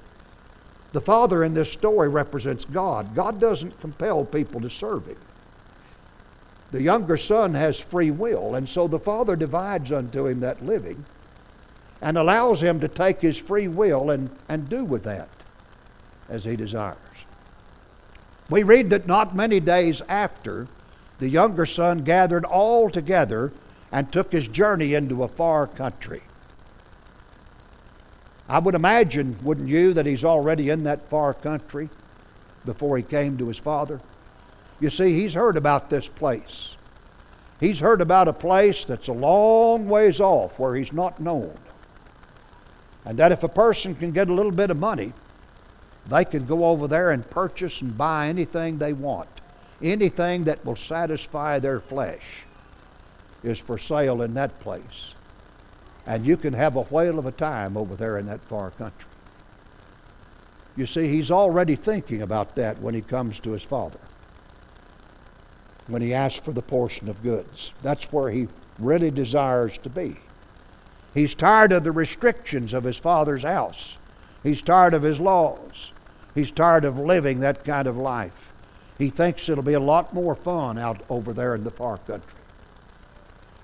[0.93, 3.15] The father in this story represents God.
[3.15, 5.19] God doesn't compel people to serve him.
[6.77, 11.07] The younger son has free will, and so the father divides unto him that living
[12.03, 15.31] and allows him to take his free will and, and do with that
[16.29, 16.99] as he desires.
[18.51, 20.69] We read that not many days after,
[21.19, 23.53] the younger son gathered all together
[23.91, 26.25] and took his journey into a far country.
[28.51, 31.89] I would imagine, wouldn't you, that he's already in that far country
[32.67, 33.99] before he came to his father?
[34.81, 36.77] You see, he's heard about this place.
[37.59, 41.57] He's heard about a place that's a long ways off where he's not known.
[43.05, 45.13] And that if a person can get a little bit of money,
[46.07, 49.29] they can go over there and purchase and buy anything they want.
[49.83, 52.45] Anything that will satisfy their flesh
[53.43, 55.15] is for sale in that place.
[56.07, 59.09] And you can have a whale of a time over there in that far country.
[60.77, 63.99] You see, he's already thinking about that when he comes to his father
[65.87, 67.73] when he asks for the portion of goods.
[67.83, 70.17] That's where he really desires to be.
[71.15, 73.97] He's tired of the restrictions of his father's house.
[74.43, 75.93] He's tired of his laws.
[76.35, 78.53] He's tired of living that kind of life.
[78.99, 82.41] He thinks it'll be a lot more fun out over there in the far country.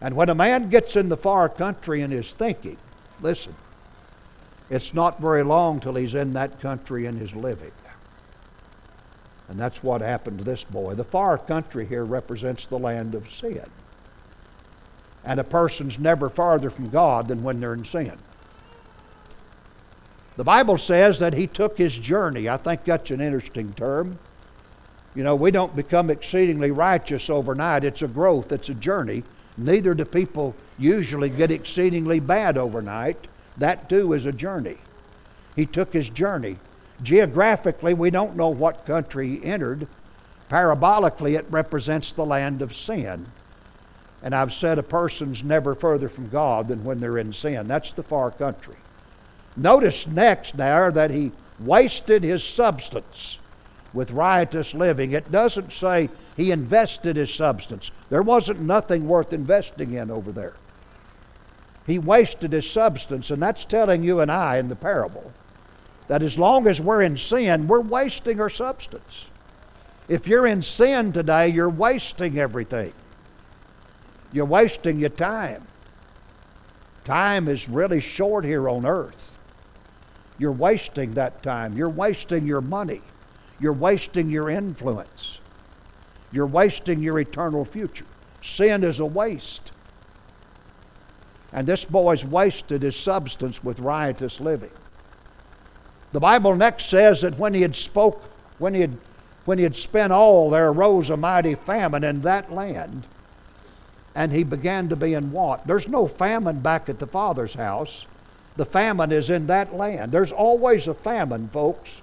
[0.01, 2.77] And when a man gets in the far country and is thinking,
[3.21, 3.55] listen,
[4.71, 7.73] it's not very long till he's in that country and is living.
[9.53, 10.95] And that's what happened to this boy.
[10.95, 13.67] The far country here represents the land of sin.
[15.27, 18.17] And a person's never farther from God than when they're in sin.
[20.39, 22.49] The Bible says that he took his journey.
[22.49, 24.19] I think that's an interesting term.
[25.15, 27.85] You know, we don't become exceedingly righteous overnight.
[27.85, 29.23] It's a growth, it's a journey.
[29.59, 33.29] Neither do people usually get exceedingly bad overnight.
[33.59, 34.79] That too is a journey.
[35.55, 36.57] He took his journey.
[37.03, 39.89] Geographically, we don't know what country he entered.
[40.49, 43.27] Parabolically, it represents the land of sin.
[44.23, 47.67] And I've said a person's never further from God than when they're in sin.
[47.67, 48.77] That's the far country.
[49.57, 53.39] Notice next there that he wasted his substance
[53.93, 55.13] with riotous living.
[55.13, 57.91] It doesn't say he invested his substance.
[58.11, 60.57] There wasn't nothing worth investing in over there.
[61.87, 65.33] He wasted his substance, and that's telling you and I in the parable
[66.13, 69.31] that as long as we're in sin, we're wasting our substance.
[70.09, 72.93] If you're in sin today, you're wasting everything.
[74.31, 75.67] You're wasting your time.
[77.05, 79.39] Time is really short here on earth.
[80.37, 81.79] You're wasting that time.
[81.79, 83.01] You're wasting your money.
[83.59, 85.41] You're wasting your influence.
[86.31, 88.05] You're wasting your eternal future.
[88.43, 89.73] Sin is a waste.
[91.55, 94.73] And this boy's wasted his substance with riotous living.
[96.13, 98.23] The Bible next says that when he had spoke,
[98.59, 98.97] when he had,
[99.45, 103.07] when he had spent all, there arose a mighty famine in that land,
[104.15, 105.67] and he began to be in want.
[105.67, 108.07] There's no famine back at the father's house.
[108.57, 110.13] The famine is in that land.
[110.13, 112.03] There's always a famine, folks,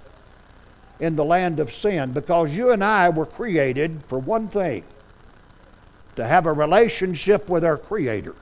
[0.98, 4.82] in the land of sin because you and I were created for one thing
[6.16, 8.34] to have a relationship with our Creator,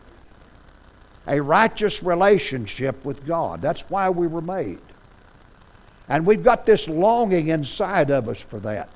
[1.26, 3.60] a righteous relationship with God.
[3.60, 4.80] That's why we were made.
[6.08, 8.88] And we've got this longing inside of us for that.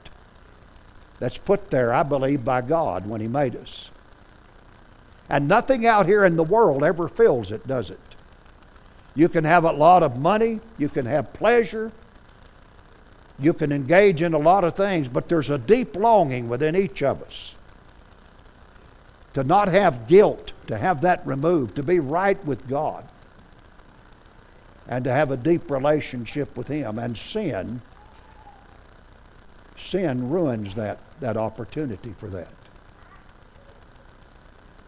[1.19, 3.91] That's put there, I believe, by God when He made us.
[5.29, 8.01] And nothing out here in the world ever fills it, does it?
[9.15, 11.93] You can have a lot of money, you can have pleasure,
[13.39, 17.03] you can engage in a lot of things, but there's a deep longing within each
[17.03, 17.55] of us
[19.35, 23.05] to not have guilt, to have that removed, to be right with God,
[24.93, 26.99] and to have a deep relationship with Him.
[26.99, 27.81] And sin,
[29.75, 32.53] sin ruins that, that opportunity for that.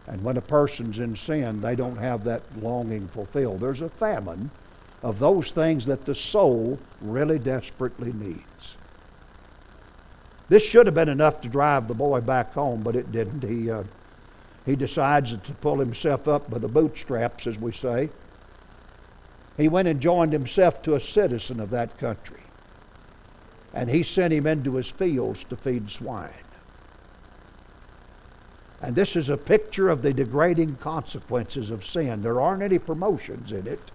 [0.05, 3.61] And when a person's in sin, they don't have that longing fulfilled.
[3.61, 4.51] There's a famine
[5.01, 8.77] of those things that the soul really desperately needs.
[10.49, 13.43] This should have been enough to drive the boy back home, but it didn't.
[13.43, 13.81] He, uh,
[14.67, 18.11] he decides to pull himself up by the bootstraps, as we say.
[19.57, 22.41] He went and joined himself to a citizen of that country.
[23.73, 26.29] And he sent him into his fields to feed swine.
[28.81, 32.21] And this is a picture of the degrading consequences of sin.
[32.21, 33.91] There aren't any promotions in it,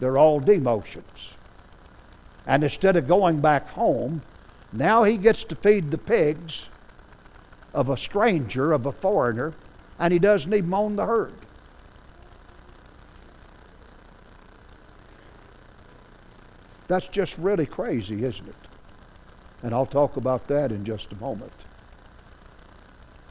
[0.00, 1.36] they're all demotions.
[2.46, 4.22] And instead of going back home,
[4.72, 6.68] now he gets to feed the pigs
[7.72, 9.52] of a stranger, of a foreigner,
[9.98, 11.34] and he doesn't even own the herd.
[16.92, 18.54] That's just really crazy, isn't it?
[19.62, 21.64] And I'll talk about that in just a moment.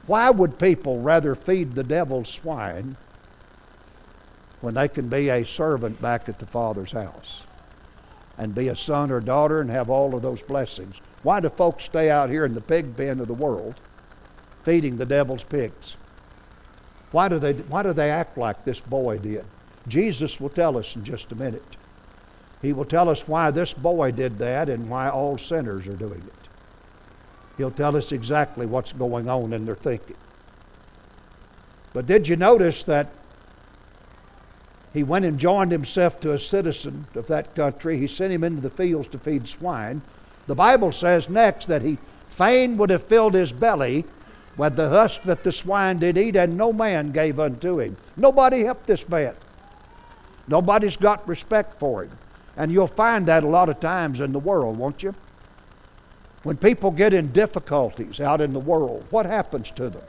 [0.07, 2.97] Why would people rather feed the devil's swine
[4.61, 7.43] when they can be a servant back at the Father's house
[8.35, 10.99] and be a son or daughter and have all of those blessings?
[11.21, 13.75] Why do folks stay out here in the pig pen of the world
[14.63, 15.97] feeding the devil's pigs?
[17.11, 19.45] Why do they, why do they act like this boy did?
[19.87, 21.77] Jesus will tell us in just a minute.
[22.61, 26.21] He will tell us why this boy did that and why all sinners are doing
[26.21, 26.47] it.
[27.57, 30.15] He'll tell us exactly what's going on in their thinking.
[31.93, 33.07] But did you notice that
[34.93, 37.97] he went and joined himself to a citizen of that country?
[37.97, 40.01] He sent him into the fields to feed swine.
[40.47, 41.97] The Bible says next that he
[42.27, 44.05] fain would have filled his belly
[44.57, 47.97] with the husk that the swine did eat, and no man gave unto him.
[48.17, 49.35] Nobody helped this man.
[50.47, 52.11] Nobody's got respect for him.
[52.57, 55.15] And you'll find that a lot of times in the world, won't you?
[56.43, 60.03] When people get in difficulties out in the world, what happens to them?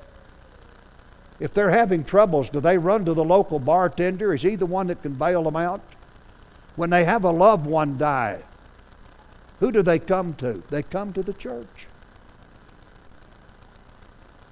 [1.39, 4.33] If they're having troubles, do they run to the local bartender?
[4.33, 5.83] Is he the one that can bail them out?
[6.77, 8.43] When they have a loved one die,
[9.61, 10.63] who do they come to?
[10.71, 11.87] They come to the church.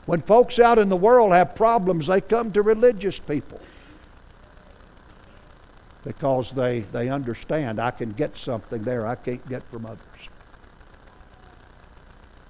[0.06, 3.60] When folks out in the world have problems, they come to religious people
[6.04, 10.28] because they, they understand I can get something there I can't get from others.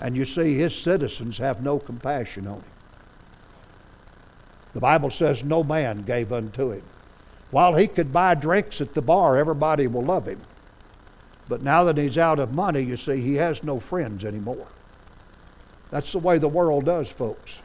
[0.00, 2.64] And you see, his citizens have no compassion on him.
[4.72, 6.84] The Bible says no man gave unto him.
[7.50, 10.40] While he could buy drinks at the bar, everybody will love him.
[11.48, 14.68] But now that he's out of money, you see, he has no friends anymore.
[15.90, 17.60] That's the way the world does, folks.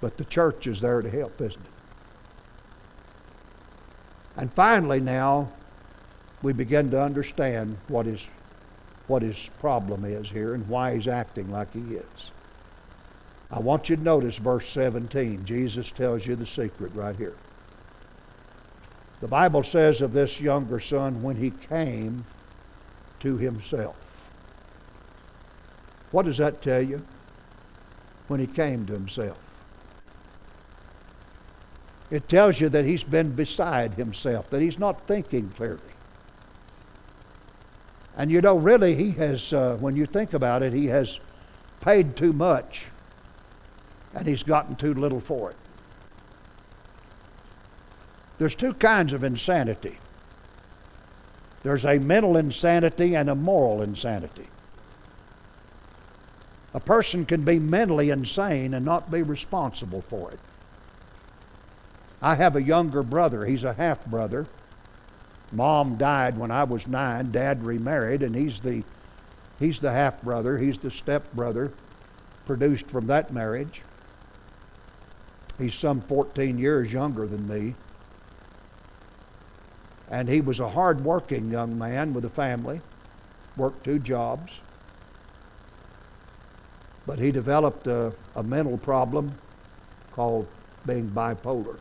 [0.00, 1.77] But the church is there to help, isn't it?
[4.38, 5.50] And finally, now,
[6.42, 8.30] we begin to understand what his,
[9.08, 12.30] what his problem is here and why he's acting like he is.
[13.50, 15.44] I want you to notice verse 17.
[15.44, 17.34] Jesus tells you the secret right here.
[19.20, 22.24] The Bible says of this younger son, when he came
[23.18, 23.96] to himself.
[26.12, 27.04] What does that tell you?
[28.28, 29.47] When he came to himself.
[32.10, 35.80] It tells you that he's been beside himself, that he's not thinking clearly.
[38.16, 41.20] And you know, really, he has, uh, when you think about it, he has
[41.80, 42.88] paid too much
[44.14, 45.56] and he's gotten too little for it.
[48.38, 49.98] There's two kinds of insanity
[51.62, 54.46] there's a mental insanity and a moral insanity.
[56.72, 60.38] A person can be mentally insane and not be responsible for it.
[62.20, 63.44] I have a younger brother.
[63.44, 64.46] He's a half brother.
[65.52, 67.30] Mom died when I was nine.
[67.30, 68.82] Dad remarried, and he's the
[69.58, 70.58] he's the half brother.
[70.58, 71.72] He's the step brother
[72.46, 73.82] produced from that marriage.
[75.58, 77.74] He's some 14 years younger than me.
[80.10, 82.80] And he was a hard working young man with a family,
[83.56, 84.60] worked two jobs.
[87.06, 89.34] But he developed a, a mental problem
[90.12, 90.46] called
[90.86, 91.78] being bipolar.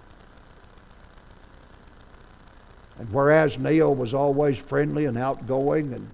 [3.00, 6.10] And whereas Neil was always friendly and outgoing and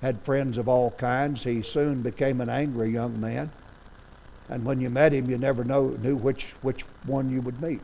[0.00, 3.50] had friends of all kinds, he soon became an angry young man.
[4.48, 7.80] And when you met him, you never know, knew which, which one you would meet.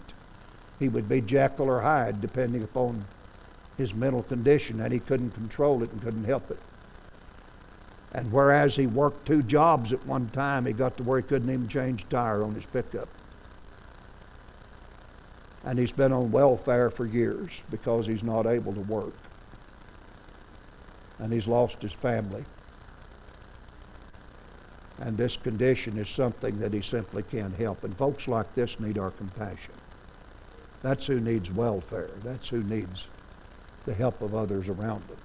[0.81, 3.05] He would be Jekyll or Hyde, depending upon
[3.77, 6.59] his mental condition, and he couldn't control it and couldn't help it.
[8.13, 11.51] And whereas he worked two jobs at one time, he got to where he couldn't
[11.51, 13.09] even change tire on his pickup
[15.69, 19.13] and he's been on welfare for years because he's not able to work.
[21.19, 22.43] And he's lost his family.
[24.99, 27.85] And this condition is something that he simply can't help.
[27.85, 29.75] And folks like this need our compassion.
[30.81, 32.13] That's who needs welfare.
[32.25, 33.07] That's who needs
[33.85, 35.19] the help of others around them.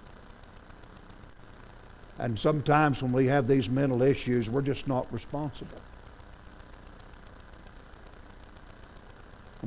[2.20, 5.80] And sometimes when we have these mental issues, we're just not responsible.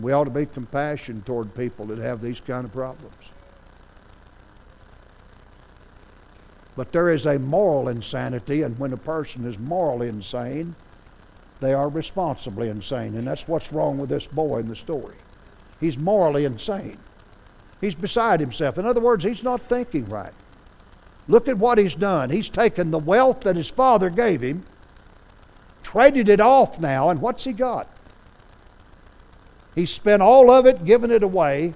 [0.00, 3.32] We ought to be compassionate toward people that have these kind of problems.
[6.76, 10.76] But there is a moral insanity, and when a person is morally insane,
[11.60, 13.16] they are responsibly insane.
[13.16, 15.16] And that's what's wrong with this boy in the story.
[15.80, 16.98] He's morally insane.
[17.80, 18.76] He's beside himself.
[18.76, 20.34] In other words, he's not thinking right.
[21.28, 22.28] Look at what he's done.
[22.28, 24.64] He's taken the wealth that his father gave him,
[25.82, 27.88] traded it off now, and what's he got?
[29.76, 31.74] He spent all of it giving it away,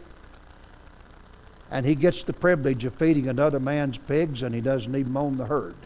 [1.70, 5.36] and he gets the privilege of feeding another man's pigs, and he doesn't even own
[5.36, 5.76] the herd.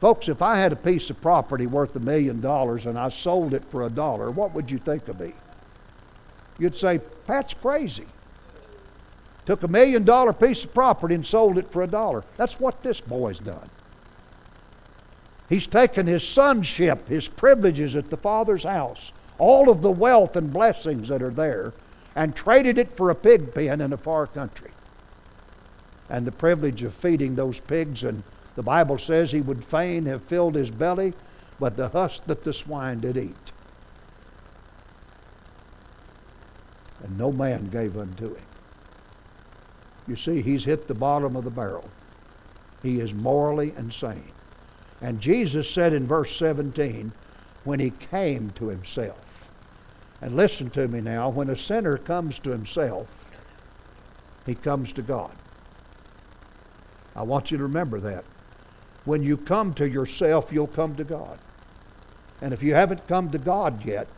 [0.00, 3.54] Folks, if I had a piece of property worth a million dollars and I sold
[3.54, 5.32] it for a dollar, what would you think of me?
[6.58, 8.06] You'd say, Pat's crazy.
[9.44, 12.24] Took a million dollar piece of property and sold it for a dollar.
[12.36, 13.70] That's what this boy's done.
[15.48, 20.52] He's taken his sonship, his privileges at the Father's house, all of the wealth and
[20.52, 21.72] blessings that are there
[22.14, 24.70] and traded it for a pig pen in a far country.
[26.08, 28.22] And the privilege of feeding those pigs, and
[28.54, 31.14] the Bible says he would fain have filled his belly,
[31.58, 33.52] but the husk that the swine did eat.
[37.02, 38.44] And no man gave unto him.
[40.06, 41.88] You see, he's hit the bottom of the barrel.
[42.82, 44.32] He is morally insane.
[45.00, 47.12] And Jesus said in verse 17,
[47.64, 49.48] when he came to himself,
[50.20, 53.08] and listen to me now when a sinner comes to himself,
[54.46, 55.34] he comes to God.
[57.14, 58.24] I want you to remember that.
[59.04, 61.38] When you come to yourself, you'll come to God.
[62.40, 64.08] And if you haven't come to God yet,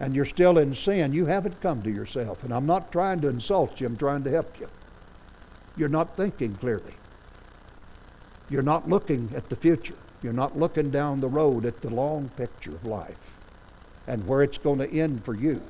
[0.00, 2.44] and you're still in sin, you haven't come to yourself.
[2.44, 4.68] And I'm not trying to insult you, I'm trying to help you.
[5.76, 6.94] You're not thinking clearly.
[8.48, 9.94] You're not looking at the future.
[10.22, 13.38] You're not looking down the road at the long picture of life
[14.06, 15.60] and where it's going to end for you.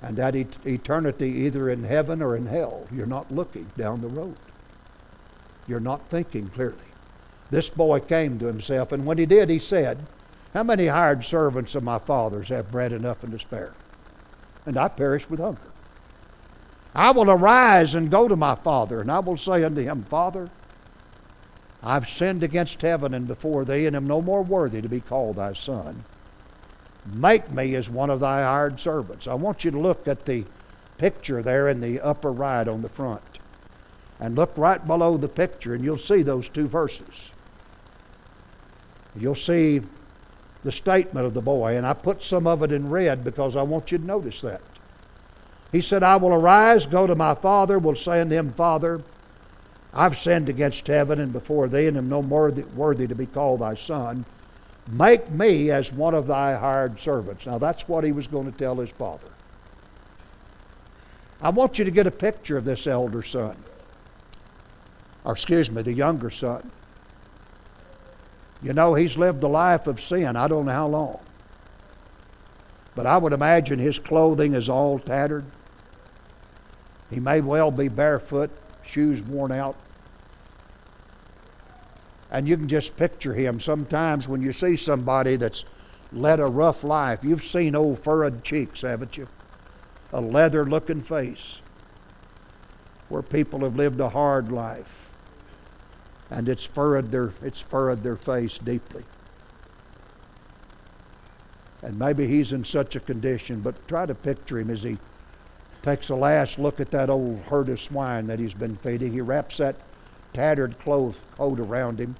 [0.00, 4.08] And that et- eternity, either in heaven or in hell, you're not looking down the
[4.08, 4.36] road.
[5.66, 6.76] You're not thinking clearly.
[7.50, 10.06] This boy came to himself, and when he did, he said,
[10.54, 13.74] How many hired servants of my father's have bread enough and to spare?
[14.64, 15.58] And I perish with hunger.
[16.94, 20.50] I will arise and go to my father, and I will say unto him, Father,
[21.86, 25.36] I've sinned against heaven and before thee, and am no more worthy to be called
[25.36, 26.02] thy son.
[27.06, 29.28] Make me as one of thy hired servants.
[29.28, 30.44] I want you to look at the
[30.98, 33.22] picture there in the upper right on the front.
[34.18, 37.32] And look right below the picture, and you'll see those two verses.
[39.14, 39.80] You'll see
[40.64, 43.62] the statement of the boy, and I put some of it in red because I
[43.62, 44.60] want you to notice that.
[45.70, 49.02] He said, I will arise, go to my father, will say unto him, Father,
[49.96, 53.60] I've sinned against heaven and before thee, and am no more worthy to be called
[53.60, 54.26] thy son.
[54.88, 57.46] Make me as one of thy hired servants.
[57.46, 59.30] Now, that's what he was going to tell his father.
[61.40, 63.56] I want you to get a picture of this elder son,
[65.24, 66.70] or excuse me, the younger son.
[68.62, 70.36] You know, he's lived a life of sin.
[70.36, 71.20] I don't know how long.
[72.94, 75.44] But I would imagine his clothing is all tattered.
[77.10, 78.50] He may well be barefoot,
[78.82, 79.76] shoes worn out.
[82.30, 85.64] And you can just picture him sometimes when you see somebody that's
[86.12, 87.20] led a rough life.
[87.22, 89.28] You've seen old furrowed cheeks, haven't you?
[90.12, 91.60] A leather looking face
[93.08, 95.10] where people have lived a hard life.
[96.30, 99.04] And it's furrowed their, it's furrowed their face deeply.
[101.82, 104.98] And maybe he's in such a condition, but try to picture him as he
[105.82, 109.12] takes a last look at that old herd of swine that he's been feeding.
[109.12, 109.76] He wraps that
[110.36, 112.14] tattered clothes coat around him.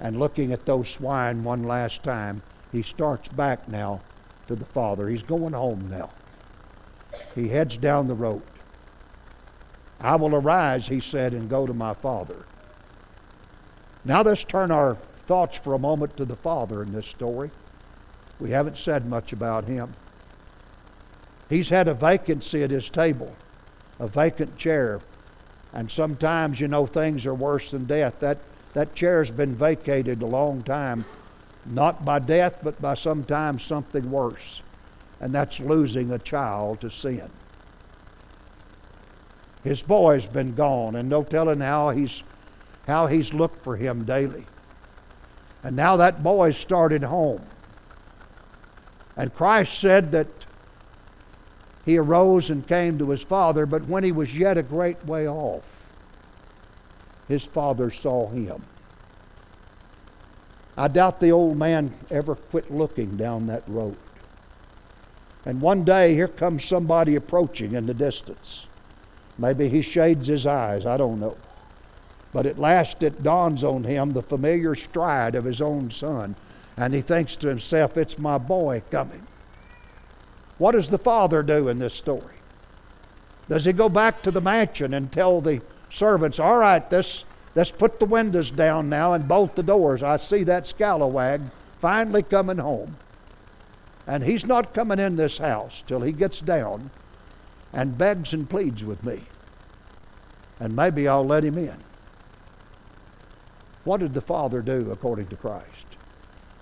[0.00, 2.40] And looking at those swine one last time,
[2.72, 4.00] he starts back now
[4.48, 5.06] to the Father.
[5.06, 6.08] He's going home now.
[7.34, 8.40] He heads down the road.
[10.00, 12.46] I will arise, he said, and go to my Father.
[14.02, 14.94] Now let's turn our
[15.26, 17.50] thoughts for a moment to the Father in this story.
[18.38, 19.92] We haven't said much about him.
[21.50, 23.36] He's had a vacancy at his table,
[23.98, 25.00] a vacant chair.
[25.72, 28.20] And sometimes, you know, things are worse than death.
[28.20, 28.38] That,
[28.74, 31.04] that chair's been vacated a long time,
[31.66, 34.62] not by death, but by sometimes something worse.
[35.20, 37.30] And that's losing a child to sin.
[39.62, 42.24] His boy's been gone, and no telling how he's,
[42.86, 44.46] how he's looked for him daily.
[45.62, 47.42] And now that boy's started home.
[49.16, 50.28] And Christ said that
[51.90, 55.26] he arose and came to his father, but when he was yet a great way
[55.26, 55.64] off,
[57.26, 58.62] his father saw him.
[60.76, 63.96] I doubt the old man ever quit looking down that road.
[65.44, 68.68] And one day, here comes somebody approaching in the distance.
[69.36, 71.36] Maybe he shades his eyes, I don't know.
[72.32, 76.36] But at last it dawns on him the familiar stride of his own son,
[76.76, 79.26] and he thinks to himself, It's my boy coming.
[80.60, 82.34] What does the father do in this story?
[83.48, 87.70] Does he go back to the mansion and tell the servants, All right, this, let's
[87.70, 90.02] put the windows down now and bolt the doors?
[90.02, 91.40] I see that scalawag
[91.78, 92.98] finally coming home.
[94.06, 96.90] And he's not coming in this house till he gets down
[97.72, 99.22] and begs and pleads with me.
[100.60, 101.78] And maybe I'll let him in.
[103.84, 105.86] What did the Father do according to Christ?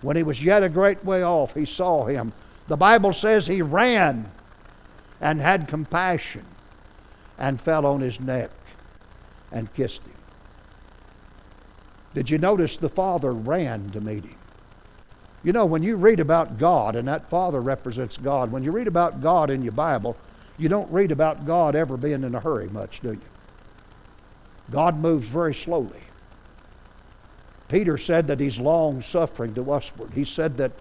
[0.03, 2.33] When he was yet a great way off, he saw him.
[2.69, 4.31] The Bible says he ran
[5.21, 6.45] and had compassion
[7.39, 8.51] and fell on his neck
[9.51, 10.13] and kissed him.
[12.15, 14.37] Did you notice the Father ran to meet him?
[15.43, 18.89] You know, when you read about God, and that Father represents God, when you read
[18.89, 20.17] about God in your Bible,
[20.59, 23.21] you don't read about God ever being in a hurry much, do you?
[24.71, 26.01] God moves very slowly.
[27.69, 30.11] Peter said that he's long suffering to usward.
[30.13, 30.73] He said that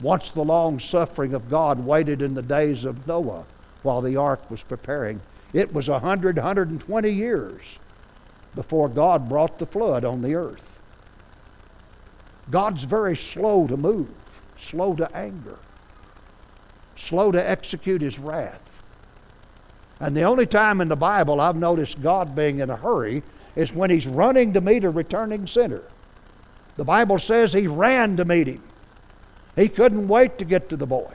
[0.00, 3.44] once the long suffering of God waited in the days of Noah
[3.82, 5.20] while the ark was preparing,
[5.52, 7.78] it was a hundred, hundred and twenty years
[8.54, 10.80] before God brought the flood on the earth.
[12.50, 14.14] God's very slow to move,
[14.56, 15.58] slow to anger,
[16.94, 18.82] slow to execute his wrath.
[19.98, 23.22] And the only time in the Bible I've noticed God being in a hurry
[23.54, 25.82] is when he's running to meet a returning sinner.
[26.76, 28.62] The Bible says he ran to meet him.
[29.56, 31.12] He couldn't wait to get to the boy.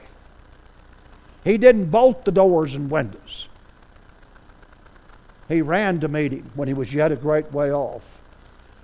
[1.44, 3.48] He didn't bolt the doors and windows.
[5.48, 8.20] He ran to meet him when he was yet a great way off.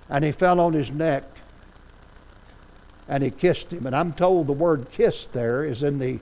[0.09, 1.23] And he fell on his neck
[3.07, 3.85] and he kissed him.
[3.85, 6.19] And I'm told the word kiss there is in the,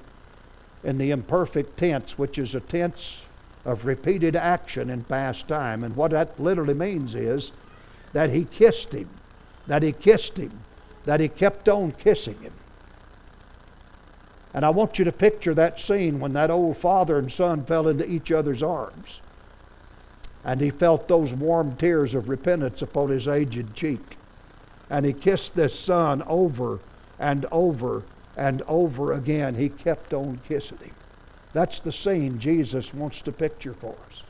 [0.84, 3.28] in the imperfect tense, which is a tense
[3.66, 5.84] of repeated action in past time.
[5.84, 7.52] And what that literally means is
[8.14, 9.10] that he kissed him
[9.68, 10.52] that he kissed him,
[11.06, 12.54] that he kept on kissing him.
[14.58, 17.88] And I want you to picture that scene when that old father and son fell
[17.88, 19.22] into each other's arms.
[20.43, 24.18] And he felt those warm tears of repentance upon his aged cheek.
[24.89, 26.80] And he kissed this son over
[27.20, 28.01] and over
[28.36, 29.53] and over again.
[29.53, 30.95] He kept on kissing him.
[31.53, 34.24] That's the scene Jesus wants to picture for us.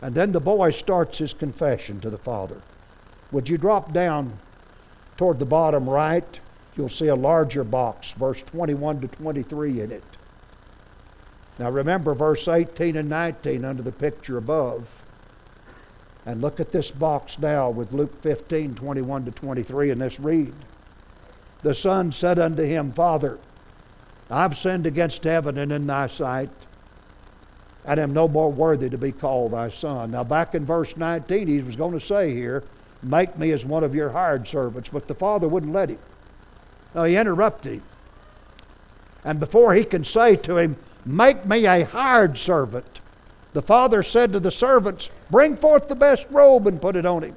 [0.00, 2.62] And then the boy starts his confession to the father.
[3.32, 4.38] Would you drop down
[5.18, 6.40] toward the bottom right?
[6.76, 10.04] You'll see a larger box, verse 21 to 23 in it.
[11.58, 15.02] Now remember verse 18 and 19 under the picture above.
[16.26, 20.52] And look at this box now with Luke 15, 21 to 23, and let's read.
[21.62, 23.38] The son said unto him, Father,
[24.30, 26.50] I've sinned against heaven and in thy sight,
[27.84, 30.10] and am no more worthy to be called thy son.
[30.10, 32.64] Now, back in verse 19, he was going to say here,
[33.02, 34.88] Make me as one of your hired servants.
[34.88, 35.98] But the father wouldn't let him.
[36.96, 37.82] No, he interrupted him.
[39.22, 43.00] And before he can say to him, Make me a hired servant,
[43.52, 47.22] the father said to the servants, Bring forth the best robe and put it on
[47.22, 47.36] him.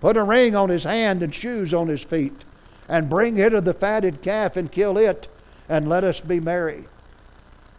[0.00, 2.44] Put a ring on his hand and shoes on his feet.
[2.88, 5.28] And bring hither the fatted calf and kill it,
[5.68, 6.84] and let us be merry.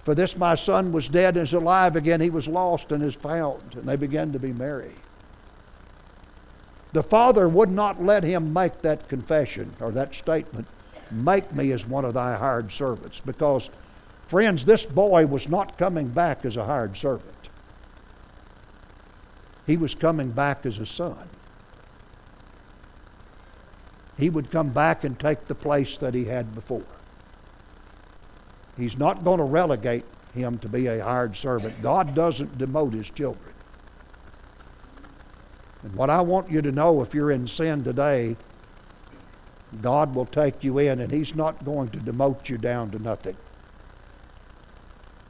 [0.04, 2.20] For this my son was dead and is alive again.
[2.20, 3.76] He was lost and is found.
[3.76, 4.94] And they began to be merry.
[6.94, 10.68] The father would not let him make that confession or that statement,
[11.12, 13.70] make me as one of thy hired servants, because
[14.28, 17.36] Friends, this boy was not coming back as a hired servant.
[19.68, 21.30] He was coming back as a son.
[24.18, 26.82] He would come back and take the place that he had before.
[28.76, 31.82] He's not going to relegate him to be a hired servant.
[31.82, 33.53] God doesn't demote his children.
[35.84, 38.38] And what I want you to know if you're in sin today,
[39.82, 43.36] God will take you in and He's not going to demote you down to nothing.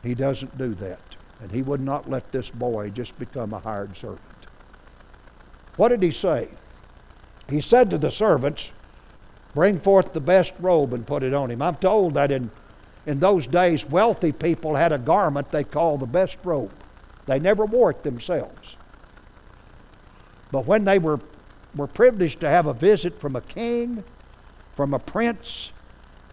[0.04, 0.99] He doesn't do that.
[1.41, 4.22] And He would not let this boy just become a hired servant.
[5.76, 6.49] What did He say?
[7.49, 8.72] He said to the servants,
[9.54, 11.62] Bring forth the best robe and put it on him.
[11.62, 12.49] I'm told that in,
[13.06, 16.72] in those days, wealthy people had a garment they called the best robe.
[17.28, 18.78] They never wore it themselves.
[20.54, 21.20] But when they were,
[21.76, 24.04] were privileged to have a visit from a king,
[24.76, 25.72] from a prince,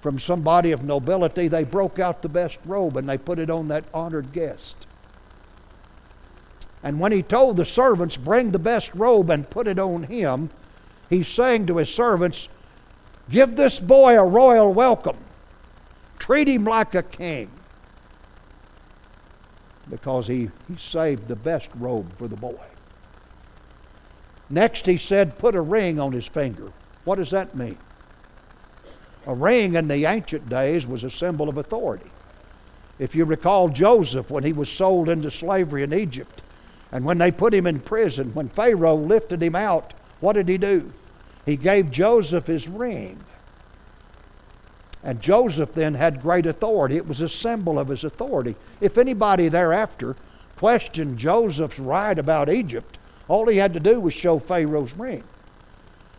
[0.03, 3.69] from somebody of nobility, they broke out the best robe and they put it on
[3.69, 4.87] that honored guest.
[6.83, 10.51] And when he told the servants, Bring the best robe and put it on him,
[11.09, 12.51] he's saying to his servants,
[13.31, 15.17] Give this boy a royal welcome.
[16.19, 17.51] Treat him like a king.
[19.89, 22.70] Because he, he saved the best robe for the boy.
[24.51, 26.73] Next, he said, Put a ring on his finger.
[27.05, 27.79] What does that mean?
[29.27, 32.11] A ring in the ancient days was a symbol of authority.
[32.99, 36.43] If you recall Joseph when he was sold into slavery in Egypt,
[36.93, 40.59] and when they put him in prison, when Pharaoh lifted him out, what did he
[40.59, 40.93] do?
[41.47, 43.25] He gave Joseph his ring.
[45.03, 46.97] And Joseph then had great authority.
[46.97, 48.57] It was a symbol of his authority.
[48.81, 50.17] If anybody thereafter
[50.57, 52.99] questioned Joseph's right about Egypt,
[53.31, 55.23] all he had to do was show Pharaoh's ring.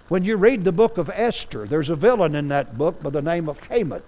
[0.07, 3.21] When you read the book of Esther, there's a villain in that book by the
[3.21, 4.01] name of Haman.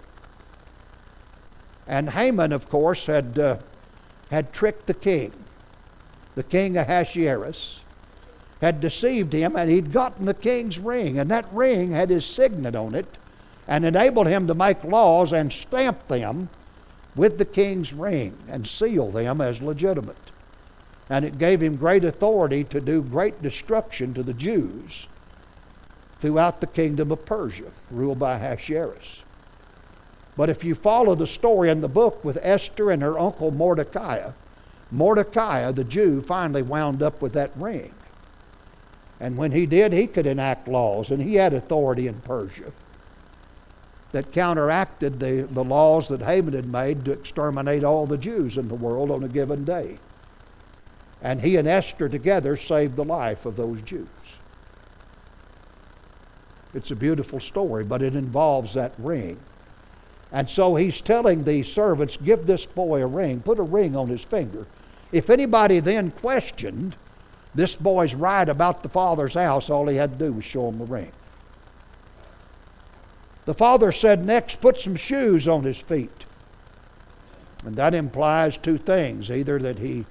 [1.86, 3.58] And Haman, of course, had, uh,
[4.32, 5.34] had tricked the king.
[6.36, 7.84] The king Ahasuerus
[8.62, 12.74] had deceived him, and he'd gotten the king's ring, and that ring had his signet
[12.74, 13.18] on it
[13.68, 16.48] and enabled him to make laws and stamp them
[17.18, 20.33] with the king's ring and seal them as legitimate
[21.14, 25.08] and it gave him great authority to do great destruction to the Jews
[26.18, 29.24] throughout the kingdom of Persia, ruled by Ahasuerus.
[30.36, 34.32] But if you follow the story in the book with Esther and her uncle Mordecai,
[34.90, 37.94] Mordecai, the Jew, finally wound up with that ring.
[39.20, 42.72] And when he did, he could enact laws, and he had authority in Persia
[44.14, 48.68] that counteracted the, the laws that Haman had made to exterminate all the Jews in
[48.68, 50.00] the world on a given day.
[51.24, 54.08] And he and Esther together saved the life of those Jews.
[56.74, 59.40] It's a beautiful story, but it involves that ring.
[60.34, 64.10] And so he's telling the servants, Give this boy a ring, put a ring on
[64.10, 64.68] his finger.
[65.14, 66.98] If anybody then questioned
[67.56, 70.80] this boy's right about the father's house, all he had to do was show him
[70.80, 71.12] the ring.
[73.46, 76.26] The father said next, Put some shoes on his feet.
[77.64, 80.06] And that implies two things either that he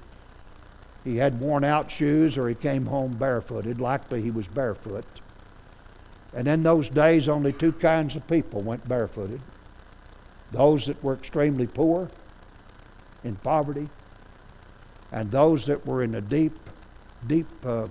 [1.04, 3.80] he had worn out shoes or he came home barefooted.
[3.80, 5.04] Likely he was barefoot.
[6.34, 9.40] And in those days, only two kinds of people went barefooted
[10.52, 12.10] those that were extremely poor,
[13.24, 13.88] in poverty,
[15.10, 16.52] and those that were in a deep,
[17.26, 17.88] deep uh,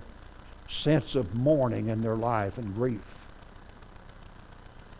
[0.68, 3.26] sense of mourning in their life and grief.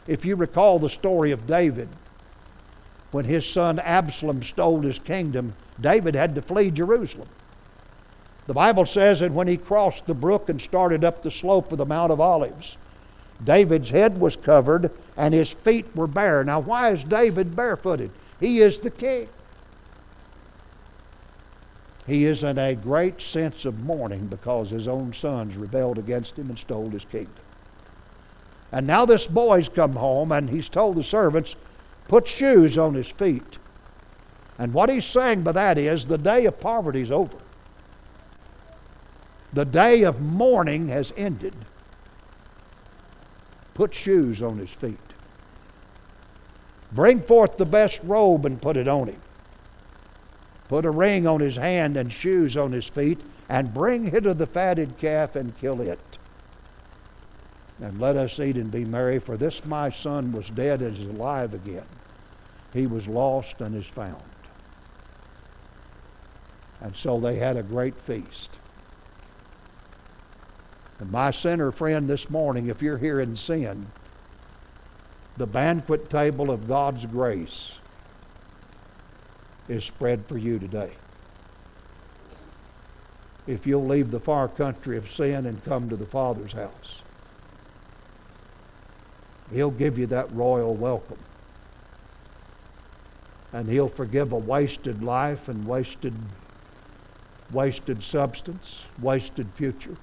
[0.08, 1.88] If you recall the story of David,
[3.12, 7.28] when his son Absalom stole his kingdom, David had to flee Jerusalem.
[8.52, 11.78] The Bible says that when he crossed the brook and started up the slope of
[11.78, 12.76] the Mount of Olives,
[13.42, 16.44] David's head was covered and his feet were bare.
[16.44, 18.10] Now, why is David barefooted?
[18.40, 19.30] He is the king.
[22.06, 26.50] He is in a great sense of mourning because his own sons rebelled against him
[26.50, 27.32] and stole his kingdom.
[28.70, 31.56] And now this boy's come home and he's told the servants,
[32.06, 33.56] put shoes on his feet.
[34.58, 37.38] And what he's saying by that is the day of poverty is over.
[39.52, 41.54] The day of mourning has ended.
[43.74, 44.98] Put shoes on his feet.
[46.92, 49.20] Bring forth the best robe and put it on him.
[50.68, 54.46] Put a ring on his hand and shoes on his feet, and bring hither the
[54.46, 56.18] fatted calf and kill it.
[57.80, 61.04] And let us eat and be merry, for this my son was dead and is
[61.04, 61.84] alive again.
[62.72, 64.22] He was lost and is found.
[66.80, 68.58] And so they had a great feast.
[70.98, 73.86] And my sinner friend this morning, if you're here in sin,
[75.36, 77.78] the banquet table of God's grace
[79.68, 80.92] is spread for you today.
[83.46, 87.02] If you'll leave the far country of sin and come to the Father's house,
[89.52, 91.18] He'll give you that royal welcome.
[93.52, 96.14] And He'll forgive a wasted life and wasted,
[97.50, 99.96] wasted substance, wasted future.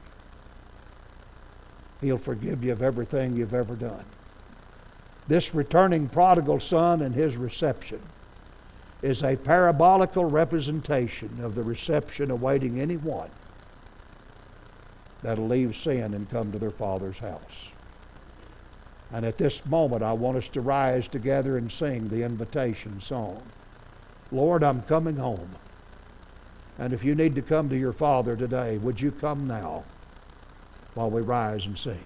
[2.02, 4.06] He'll forgive you of everything you've ever done.
[5.28, 8.02] This returning prodigal son and his reception
[9.02, 13.30] is a parabolical representation of the reception awaiting anyone
[15.22, 17.72] that'll leave sin and come to their Father's house.
[19.12, 23.42] And at this moment, I want us to rise together and sing the invitation song.
[24.32, 25.50] Lord, I'm coming home.
[26.78, 29.84] And if you need to come to your Father today, would you come now
[30.94, 32.04] while we rise and sing?